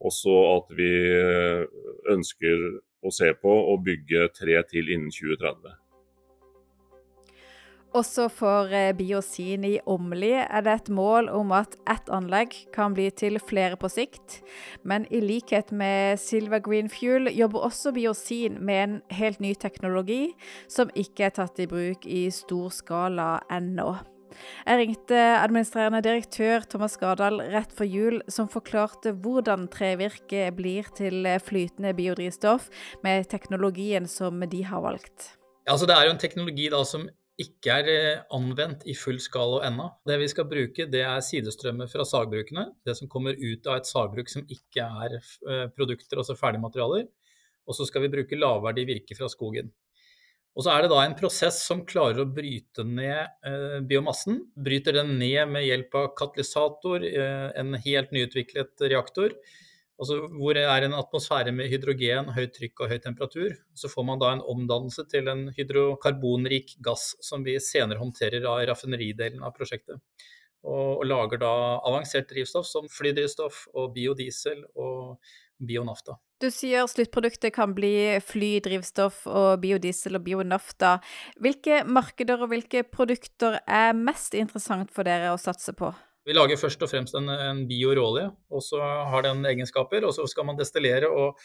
Også 0.00 0.32
at 0.54 0.72
vi 0.78 0.92
ønsker 2.14 2.64
å 3.04 3.12
se 3.12 3.28
på 3.34 3.52
å 3.74 3.76
bygge 3.82 4.30
tre 4.40 4.62
til 4.70 4.88
innen 4.88 5.12
2030. 5.12 5.76
Også 7.96 8.26
for 8.28 8.68
eh, 8.74 8.90
Biosin 8.92 9.62
i 9.64 9.78
Åmli 9.88 10.34
er 10.36 10.64
det 10.64 10.74
et 10.74 10.90
mål 10.92 11.30
om 11.32 11.54
at 11.56 11.72
ett 11.88 12.10
anlegg 12.12 12.52
kan 12.74 12.92
bli 12.92 13.06
til 13.16 13.40
flere 13.40 13.78
på 13.80 13.88
sikt. 13.88 14.42
Men 14.84 15.06
i 15.08 15.22
likhet 15.24 15.72
med 15.72 16.20
Silver 16.20 16.60
Green 16.60 16.90
Fuel 16.92 17.30
jobber 17.32 17.64
også 17.70 17.94
Biosin 17.96 18.58
med 18.60 18.82
en 18.82 19.00
helt 19.16 19.40
ny 19.40 19.54
teknologi 19.56 20.34
som 20.68 20.92
ikke 20.92 21.30
er 21.30 21.34
tatt 21.40 21.56
i 21.64 21.68
bruk 21.70 22.04
i 22.04 22.26
stor 22.34 22.68
skala 22.76 23.38
ennå. 23.48 23.94
Jeg 24.68 24.78
ringte 24.82 25.16
administrerende 25.16 26.02
direktør 26.04 26.66
Thomas 26.68 26.98
Gardal 27.00 27.40
rett 27.54 27.72
før 27.74 27.88
jul, 27.88 28.18
som 28.28 28.50
forklarte 28.52 29.14
hvordan 29.16 29.64
trevirke 29.72 30.50
blir 30.54 30.92
til 30.94 31.24
flytende 31.40 31.94
biodrivstoff 31.96 32.68
med 33.02 33.30
teknologien 33.32 34.06
som 34.06 34.44
de 34.44 34.60
har 34.68 34.84
valgt. 34.84 35.32
Altså, 35.68 35.88
det 35.88 35.96
er 35.96 36.06
jo 36.06 36.12
en 36.12 36.20
teknologi 36.20 36.68
da, 36.72 36.84
som 36.84 37.08
ikke 37.38 37.74
er 37.80 37.88
eh, 37.92 38.22
anvendt 38.34 38.84
i 38.90 38.94
full 38.98 39.20
skala 39.22 39.62
ennå. 39.68 39.86
Det 40.06 40.16
vi 40.18 40.28
skal 40.30 40.48
bruke, 40.50 40.88
det 40.90 41.04
er 41.06 41.22
sidestrømmer 41.22 41.90
fra 41.90 42.06
sagbrukene. 42.08 42.64
Det 42.86 42.96
som 42.98 43.10
kommer 43.10 43.38
ut 43.38 43.68
av 43.70 43.78
et 43.78 43.90
sagbruk 43.90 44.30
som 44.32 44.46
ikke 44.50 44.86
er 45.04 45.18
eh, 45.18 45.66
produkter, 45.74 46.18
altså 46.18 46.36
ferdigmaterialer. 46.38 47.06
Og 47.68 47.76
så 47.76 47.86
skal 47.86 48.04
vi 48.04 48.12
bruke 48.16 48.38
lavverdig 48.38 48.88
virke 48.88 49.18
fra 49.18 49.30
skogen. 49.30 49.70
Og 50.58 50.64
så 50.66 50.72
er 50.74 50.82
det 50.82 50.90
da 50.90 51.04
en 51.04 51.14
prosess 51.14 51.60
som 51.68 51.84
klarer 51.86 52.24
å 52.24 52.30
bryte 52.34 52.82
ned 52.82 53.30
eh, 53.46 53.78
biomassen. 53.86 54.42
Bryter 54.58 54.98
den 54.98 55.14
ned 55.20 55.52
med 55.52 55.68
hjelp 55.68 55.94
av 56.00 56.10
katalysator, 56.18 57.06
en 57.06 57.78
helt 57.84 58.14
nyutviklet 58.16 58.88
reaktor 58.90 59.36
Altså 59.98 60.20
hvor 60.30 60.54
det 60.54 60.62
er 60.62 60.84
en 60.86 60.94
atmosfære 60.94 61.50
med 61.54 61.72
hydrogen, 61.72 62.30
høyt 62.36 62.52
trykk 62.54 62.84
og 62.84 62.92
høy 62.92 63.00
temperatur. 63.02 63.56
Så 63.74 63.90
får 63.90 64.06
man 64.06 64.22
da 64.22 64.30
en 64.36 64.44
omdannelse 64.46 65.04
til 65.10 65.26
en 65.30 65.48
hydrokarbonrik 65.56 66.76
gass 66.86 67.16
som 67.24 67.42
vi 67.46 67.56
senere 67.62 67.98
håndterer 67.98 68.46
av 68.46 68.62
raffineridelen 68.70 69.42
av 69.42 69.56
prosjektet. 69.58 69.98
Og, 70.62 70.98
og, 71.00 71.04
lager 71.06 71.42
da 71.42 71.50
avansert 71.86 72.30
drivstoff 72.30 72.66
som 72.66 72.88
flydrivstoff 72.90 73.66
og 73.74 73.92
biodiesel 73.94 74.64
og 74.78 75.18
bionafta. 75.58 76.18
Du 76.38 76.46
sier 76.54 76.86
sluttproduktet 76.86 77.50
kan 77.54 77.72
bli 77.74 78.20
flydrivstoff 78.22 79.24
og 79.26 79.58
biodiesel 79.62 80.18
og 80.18 80.26
bionafta. 80.26 80.98
Hvilke 81.42 81.82
markeder 81.86 82.44
og 82.44 82.52
hvilke 82.52 82.84
produkter 82.86 83.58
er 83.66 83.96
mest 83.98 84.38
interessant 84.38 84.94
for 84.94 85.06
dere 85.06 85.32
å 85.34 85.40
satse 85.42 85.74
på? 85.74 85.90
Vi 86.28 86.34
lager 86.36 86.60
først 86.60 86.82
og 86.84 86.90
fremst 86.90 87.16
en, 87.16 87.30
en 87.32 87.62
bioråolje, 87.68 88.26
og 88.52 88.60
så 88.64 88.82
har 89.12 89.24
den 89.24 89.46
egenskaper. 89.48 90.04
Og 90.04 90.12
så 90.12 90.26
skal 90.28 90.44
man 90.44 90.58
destillere 90.58 91.08
og, 91.08 91.38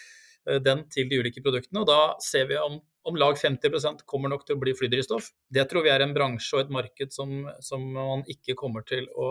uh, 0.49 0.57
den 0.59 0.83
til 0.91 1.07
de 1.07 1.21
ulike 1.23 1.43
produktene. 1.45 1.85
Og 1.85 1.87
da 1.87 2.17
ser 2.23 2.49
vi 2.49 2.57
om, 2.59 2.81
om 3.07 3.19
lag 3.19 3.39
50% 3.39 4.03
kommer 4.09 4.33
nok 4.33 4.43
til 4.47 4.57
å 4.57 4.63
bli 4.63 4.75
flydrivstoff. 4.75 5.31
Det 5.47 5.63
tror 5.71 5.87
vi 5.87 5.93
er 5.93 6.03
en 6.03 6.15
bransje 6.15 6.57
og 6.57 6.65
et 6.65 6.75
marked 6.75 7.15
som, 7.15 7.45
som 7.63 7.85
man 7.95 8.25
ikke 8.27 8.57
kommer 8.59 8.83
til 8.89 9.07
å, 9.15 9.29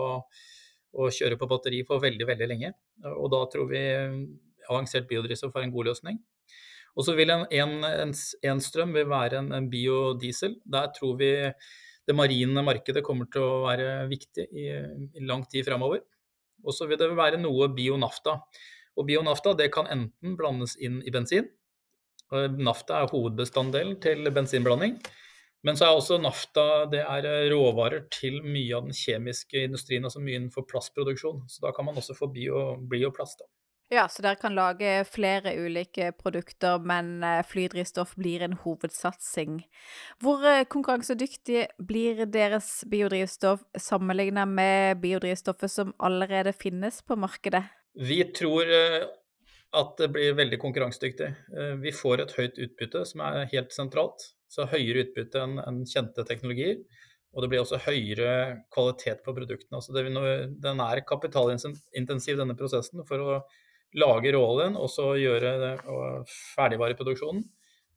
å, 0.97 1.11
kjøre 1.13 1.37
på 1.37 1.49
batteri 1.51 1.83
for 1.85 2.01
veldig, 2.01 2.27
veldig 2.33 2.49
lenge. 2.49 2.73
Og 3.13 3.29
da 3.35 3.45
tror 3.53 3.69
vi 3.69 3.85
avansert 4.71 5.05
biodrivstoff 5.09 5.53
er 5.59 5.67
en 5.67 5.75
god 5.75 5.91
løsning. 5.91 6.17
Og 6.97 7.05
så 7.05 7.13
vil 7.17 7.29
en, 7.33 7.45
en, 7.53 7.79
en, 7.85 8.17
en 8.49 8.61
strøm 8.61 8.93
vil 8.97 9.05
være 9.09 9.45
en 9.45 9.69
biodiesel. 9.69 10.57
Der 10.65 10.89
tror 10.97 11.17
vi 11.21 11.33
det 12.07 12.15
marine 12.17 12.63
markedet 12.65 13.03
kommer 13.05 13.29
til 13.31 13.45
å 13.45 13.63
være 13.65 14.05
viktig 14.11 14.47
i, 14.51 14.67
i 15.19 15.25
lang 15.25 15.45
tid 15.49 15.65
framover. 15.67 16.03
Og 16.63 16.75
så 16.75 16.87
vil 16.87 16.99
det 16.99 17.11
være 17.15 17.39
noe 17.41 17.69
bionafta. 17.75 18.37
Og 18.99 19.07
bionafta 19.07 19.55
det 19.57 19.71
kan 19.73 19.89
enten 19.91 20.37
blandes 20.39 20.75
inn 20.79 21.01
i 21.03 21.13
bensin. 21.13 21.49
Nafta 22.33 23.01
er 23.01 23.11
hovedbestanddelen 23.11 23.99
til 24.03 24.29
bensinblanding. 24.33 24.97
Men 25.63 25.77
så 25.79 25.87
er 25.87 25.95
også 25.95 26.19
nafta 26.19 26.63
det 26.91 27.05
er 27.07 27.27
råvarer 27.53 28.07
til 28.11 28.41
mye 28.43 28.75
av 28.75 28.87
den 28.89 28.95
kjemiske 28.97 29.61
industrien, 29.69 30.03
altså 30.03 30.19
mye 30.19 30.35
innenfor 30.41 30.65
plastproduksjon. 30.67 31.45
Så 31.47 31.63
da 31.63 31.71
kan 31.75 31.87
man 31.87 31.99
også 31.99 32.15
få 32.17 32.27
bio, 32.33 32.73
bioplast. 32.91 33.43
Da. 33.43 33.51
Ja, 33.93 34.07
så 34.09 34.23
dere 34.25 34.39
kan 34.41 34.55
lage 34.57 35.03
flere 35.05 35.51
ulike 35.53 36.07
produkter, 36.17 36.79
men 36.81 37.19
eh, 37.21 37.43
flydrivstoff 37.45 38.15
blir 38.17 38.41
en 38.41 38.55
hovedsatsing. 38.63 39.59
Hvor 40.23 40.41
eh, 40.49 40.63
konkurransedyktig 40.65 41.67
blir 41.77 42.23
deres 42.25 42.71
biodrivstoff 42.89 43.61
sammenlignet 43.77 44.49
med 44.49 45.01
biodrivstoffet 45.03 45.69
som 45.69 45.93
allerede 46.01 46.55
finnes 46.57 47.03
på 47.05 47.19
markedet? 47.21 47.61
Vi 47.93 48.17
tror 48.33 48.65
eh, 48.65 49.03
at 49.77 49.93
det 50.01 50.09
blir 50.15 50.39
veldig 50.41 50.57
konkurransedyktig. 50.61 51.29
Vi 51.81 51.93
får 51.93 52.23
et 52.23 52.33
høyt 52.37 52.57
utbytte, 52.65 53.05
som 53.09 53.21
er 53.25 53.45
helt 53.53 53.73
sentralt. 53.73 54.25
Så 54.49 54.65
høyere 54.69 55.05
utbytte 55.05 55.41
enn 55.41 55.81
kjente 55.89 56.25
teknologier. 56.29 56.81
Og 57.33 57.41
det 57.41 57.49
blir 57.49 57.61
også 57.63 57.81
høyere 57.81 58.33
kvalitet 58.73 59.23
på 59.25 59.33
produktene. 59.33 59.79
Altså 59.79 59.93
den 59.97 60.81
er 60.85 61.01
kapitalintensiv, 61.09 62.37
denne 62.37 62.57
prosessen, 62.57 63.01
for 63.09 63.21
å 63.21 63.39
lage 63.99 64.31
råoljen 64.33 64.77
og 64.79 64.89
så 64.91 65.13
gjøre 65.19 65.73
ferdigvareproduksjonen. 66.55 67.43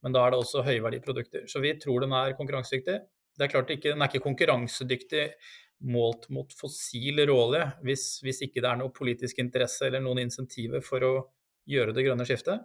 Men 0.05 0.15
da 0.15 0.23
er 0.23 0.35
det 0.35 0.41
også 0.41 0.65
høyverdiprodukter. 0.67 1.47
Så 1.51 1.63
vi 1.65 1.73
tror 1.83 2.05
den 2.05 2.15
er 2.15 2.37
konkurransedyktig. 2.39 2.99
Det 3.37 3.47
er 3.47 3.53
klart 3.53 3.71
ikke, 3.73 3.93
Den 3.93 4.03
er 4.03 4.11
ikke 4.11 4.25
konkurransedyktig 4.25 5.25
målt 5.93 6.29
mot 6.33 6.53
fossil 6.57 7.21
råolje 7.29 7.65
hvis, 7.85 8.05
hvis 8.25 8.41
ikke 8.47 8.63
det 8.65 8.71
er 8.71 8.79
noe 8.81 8.95
politisk 8.97 9.43
interesse 9.43 9.89
eller 9.89 10.01
noen 10.05 10.23
insentiver 10.25 10.81
for 10.85 11.05
å 11.05 11.15
gjøre 11.69 11.93
det 11.97 12.07
grønne 12.07 12.25
skiftet. 12.29 12.65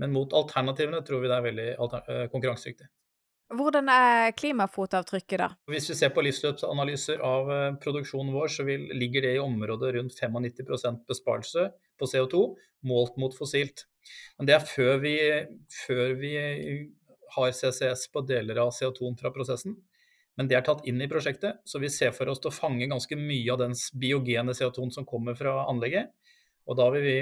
Men 0.00 0.12
mot 0.12 0.34
alternativene 0.36 1.00
tror 1.06 1.22
vi 1.22 1.30
det 1.30 1.38
er 1.38 1.46
veldig 1.46 1.68
eh, 1.76 2.26
konkurransedyktig. 2.32 2.88
Hvordan 3.52 3.88
er 3.92 4.32
klimafotavtrykket, 4.38 5.38
da? 5.42 5.48
Hvis 5.68 5.90
vi 5.90 5.96
ser 5.98 6.12
på 6.14 6.22
livsløpsanalyser 6.24 7.20
av 7.26 7.50
eh, 7.52 7.74
produksjonen 7.82 8.32
vår, 8.32 8.48
så 8.54 8.64
vil, 8.68 8.86
ligger 8.96 9.26
det 9.26 9.34
i 9.36 9.42
området 9.42 9.92
rundt 9.98 10.16
95% 10.16 11.02
besparelse 11.10 11.66
på 12.00 12.08
CO2 12.08 12.42
målt 12.88 13.18
mot 13.20 13.34
fossilt. 13.36 13.86
Men 14.38 14.48
det 14.48 14.56
er 14.56 14.66
før 14.66 15.02
vi, 15.02 15.14
før 15.84 16.14
vi 16.20 16.32
har 17.36 17.52
CCS 17.56 18.08
på 18.12 18.24
deler 18.28 18.60
av 18.62 18.72
CO2-en 18.76 19.18
fra 19.20 19.32
prosessen. 19.34 19.76
Men 20.38 20.48
det 20.48 20.56
er 20.56 20.64
tatt 20.64 20.86
inn 20.88 21.00
i 21.04 21.10
prosjektet, 21.10 21.60
så 21.68 21.80
vi 21.80 21.90
ser 21.92 22.14
for 22.16 22.30
oss 22.32 22.40
å 22.48 22.54
fange 22.54 22.88
ganske 22.88 23.16
mye 23.20 23.52
av 23.52 23.60
den 23.60 23.76
biogene 24.00 24.56
CO2-en 24.56 24.94
som 24.94 25.08
kommer 25.08 25.36
fra 25.36 25.66
anlegget. 25.68 26.12
Og 26.68 26.78
da 26.78 26.88
vil 26.94 27.04
vi 27.04 27.16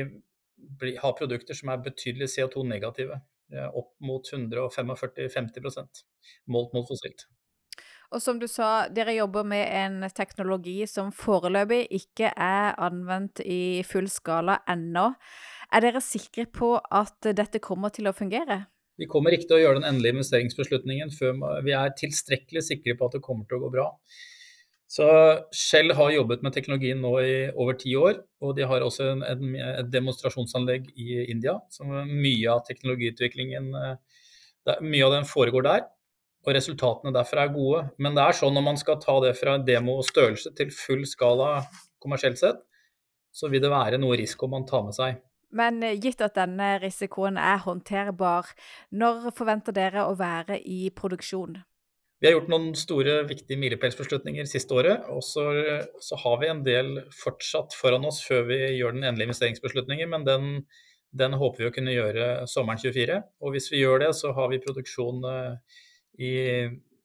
bli, 0.81 0.95
ha 1.01 1.13
produkter 1.19 1.59
som 1.59 1.73
er 1.73 1.83
betydelig 1.83 2.31
CO2-negative. 2.37 3.19
Eh, 3.53 3.67
opp 3.75 3.97
mot 3.99 4.23
145-50% 4.33 6.05
målt 6.47 6.75
mot 6.77 6.87
fossilt. 6.87 7.27
Og 8.11 8.23
som 8.23 8.39
du 8.39 8.47
sa, 8.51 8.89
dere 8.91 9.15
jobber 9.17 9.47
med 9.47 9.67
en 9.75 10.05
teknologi 10.15 10.83
som 10.91 11.11
foreløpig 11.15 11.85
ikke 11.95 12.31
er 12.31 12.79
anvendt 12.83 13.43
i 13.43 13.83
full 13.87 14.07
skala 14.11 14.61
ennå. 14.71 15.09
Er 15.75 15.83
dere 15.83 16.03
sikre 16.03 16.47
på 16.51 16.77
at 16.79 17.31
dette 17.39 17.63
kommer 17.63 17.95
til 17.95 18.11
å 18.11 18.15
fungere? 18.15 18.65
Vi 18.99 19.09
kommer 19.11 19.35
ikke 19.35 19.49
til 19.51 19.59
å 19.59 19.63
gjøre 19.65 19.81
den 19.81 19.89
endelige 19.89 20.19
investeringsbeslutningen 20.19 21.15
før 21.15 21.39
vi 21.67 21.75
er 21.75 21.95
tilstrekkelig 21.99 22.65
sikre 22.67 22.99
på 22.99 23.07
at 23.07 23.17
det 23.17 23.25
kommer 23.25 23.47
til 23.49 23.59
å 23.59 23.65
gå 23.65 23.73
bra. 23.79 23.87
Så 24.91 25.07
Shell 25.55 25.93
har 25.95 26.11
jobbet 26.11 26.43
med 26.43 26.55
teknologien 26.57 26.99
nå 26.99 27.13
i 27.23 27.35
over 27.55 27.77
ti 27.79 27.93
år, 27.95 28.17
og 28.43 28.57
de 28.57 28.67
har 28.67 28.83
også 28.83 29.07
en, 29.13 29.23
en, 29.23 29.53
et 29.55 29.91
demonstrasjonsanlegg 29.93 30.89
i 30.99 31.21
India. 31.31 31.55
Så 31.71 31.87
mye 31.87 32.51
av 32.51 32.65
teknologiutviklingen 32.67 33.71
eh, 33.79 33.95
Mye 34.85 35.07
av 35.07 35.15
den 35.15 35.25
foregår 35.25 35.65
der, 35.65 35.87
og 36.45 36.53
resultatene 36.53 37.15
derfor 37.17 37.41
er 37.41 37.53
gode. 37.55 37.79
Men 37.97 38.13
det 38.15 38.27
er 38.27 38.37
sånn 38.37 38.53
når 38.55 38.67
man 38.67 38.77
skal 38.79 38.99
ta 39.01 39.15
det 39.25 39.33
fra 39.39 39.55
demo 39.65 39.97
og 40.03 40.05
størrelse 40.07 40.53
til 40.59 40.69
full 40.75 41.07
skala 41.09 41.63
kommersielt 42.03 42.39
sett, 42.39 42.61
så 43.33 43.49
vil 43.49 43.65
det 43.65 43.73
være 43.73 43.99
noe 43.99 44.19
risiko 44.21 44.51
man 44.53 44.67
tar 44.69 44.85
med 44.85 44.99
seg. 44.99 45.17
Men 45.57 45.81
eh, 45.87 45.97
gitt 46.03 46.21
at 46.23 46.37
denne 46.39 46.75
risikoen 46.83 47.39
er 47.41 47.63
håndterbar, 47.65 48.53
når 48.91 49.31
forventer 49.39 49.75
dere 49.75 50.07
å 50.07 50.15
være 50.19 50.61
i 50.61 50.91
produksjon? 50.95 51.59
Vi 52.21 52.29
har 52.29 52.35
gjort 52.37 52.51
noen 52.53 52.75
store, 52.77 53.23
viktige 53.25 53.57
milepælsbeslutninger 53.57 54.49
siste 54.49 54.77
året. 54.77 55.07
Og 55.09 55.23
så, 55.25 55.45
så, 56.05 56.19
har 56.21 56.41
vi 56.43 56.51
en 56.53 56.63
del 56.67 56.99
fortsatt 57.17 57.73
foran 57.77 58.05
oss 58.05 58.21
før 58.27 58.45
vi 58.51 58.59
gjør 58.77 58.93
den 58.97 59.07
endelige 59.09 59.31
investeringsbeslutningen. 59.31 60.11
Men 60.13 60.27
den, 60.29 60.51
den 61.17 61.39
håper 61.41 61.65
vi 61.65 61.71
å 61.71 61.75
kunne 61.75 61.97
gjøre 61.97 62.27
sommeren 62.51 62.83
24. 62.83 63.23
Og 63.41 63.57
hvis 63.57 63.71
vi 63.73 63.81
gjør 63.81 64.05
det, 64.05 64.13
så 64.21 64.35
har 64.37 64.53
vi 64.53 64.61
produksjon 64.61 65.25
eh, 65.31 65.81
i, 66.21 66.35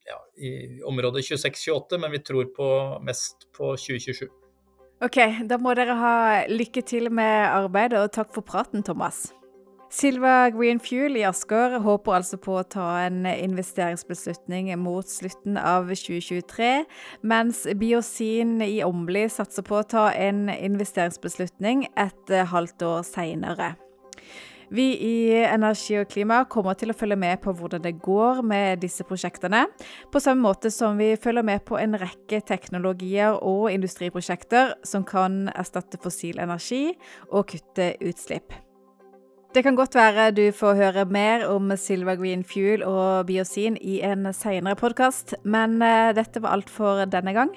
ja, 0.09 0.19
i 0.35 0.51
området 0.83 1.23
26-28, 1.29 2.01
men 2.03 2.11
vi 2.11 2.23
tror 2.25 2.51
på 2.57 2.67
mest 3.07 3.47
på 3.55 3.71
2027. 3.79 4.27
OK, 5.05 5.17
da 5.47 5.59
må 5.59 5.73
dere 5.79 5.95
ha 5.99 6.15
lykke 6.51 6.83
til 6.87 7.07
med 7.11 7.47
arbeidet, 7.47 8.03
og 8.03 8.11
takk 8.15 8.35
for 8.35 8.43
praten, 8.47 8.83
Thomas. 8.83 9.29
Silva 9.95 10.49
Green 10.49 10.79
Fuel 10.83 11.15
i 11.15 11.21
Asker 11.23 11.77
håper 11.79 12.17
altså 12.17 12.35
på 12.41 12.57
å 12.59 12.65
ta 12.67 12.83
en 13.05 13.21
investeringsbeslutning 13.29 14.73
mot 14.81 15.07
slutten 15.07 15.55
av 15.55 15.87
2023, 15.87 16.71
mens 17.23 17.61
Biosin 17.79 18.57
i 18.65 18.81
Åmli 18.83 19.21
satser 19.31 19.63
på 19.63 19.77
å 19.79 19.85
ta 19.87 20.09
en 20.11 20.49
investeringsbeslutning 20.51 21.85
et 21.95 22.35
halvt 22.51 22.83
år 22.89 23.07
seinere. 23.07 23.69
Vi 24.67 24.89
i 24.99 25.15
Energi 25.45 26.01
og 26.01 26.11
klima 26.11 26.41
kommer 26.51 26.75
til 26.75 26.91
å 26.91 26.97
følge 26.97 27.21
med 27.21 27.39
på 27.45 27.55
hvordan 27.55 27.87
det 27.87 27.95
går 28.03 28.43
med 28.43 28.83
disse 28.83 29.07
prosjektene, 29.07 29.63
på 30.11 30.19
samme 30.19 30.43
måte 30.43 30.73
som 30.75 30.99
vi 30.99 31.13
følger 31.15 31.47
med 31.47 31.63
på 31.63 31.79
en 31.79 31.95
rekke 32.03 32.43
teknologier 32.43 33.39
og 33.39 33.71
industriprosjekter 33.71 34.75
som 34.83 35.07
kan 35.07 35.45
erstatte 35.55 36.03
fossil 36.03 36.43
energi 36.43 36.89
og 37.29 37.45
kutte 37.55 37.93
utslipp. 38.03 38.64
Det 39.55 39.61
kan 39.63 39.75
godt 39.75 39.95
være 39.95 40.31
du 40.35 40.49
får 40.51 40.75
høre 40.75 41.05
mer 41.07 41.45
om 41.47 41.69
Silver 41.79 42.17
Green 42.19 42.41
Fuel 42.43 42.83
og 42.83 43.29
biosin 43.29 43.77
i 43.79 44.01
en 44.03 44.27
senere 44.35 44.75
podkast, 44.75 45.31
men 45.47 45.77
eh, 45.79 46.11
dette 46.17 46.43
var 46.43 46.57
alt 46.57 46.67
for 46.69 47.05
denne 47.07 47.31
gang. 47.31 47.55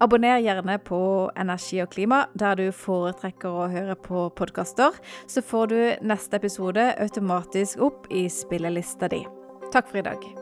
Abonner 0.00 0.40
gjerne 0.40 0.78
på 0.80 1.02
Energi 1.36 1.82
og 1.84 1.92
klima 1.92 2.22
der 2.32 2.56
du 2.56 2.66
foretrekker 2.72 3.52
å 3.52 3.68
høre 3.68 4.00
på 4.00 4.30
podkaster, 4.32 4.96
så 5.28 5.44
får 5.44 5.74
du 5.74 5.80
neste 6.00 6.40
episode 6.40 6.94
automatisk 6.96 7.84
opp 7.84 8.08
i 8.08 8.24
spillelista 8.32 9.12
di. 9.12 9.26
Takk 9.76 9.92
for 9.92 10.00
i 10.00 10.08
dag. 10.08 10.39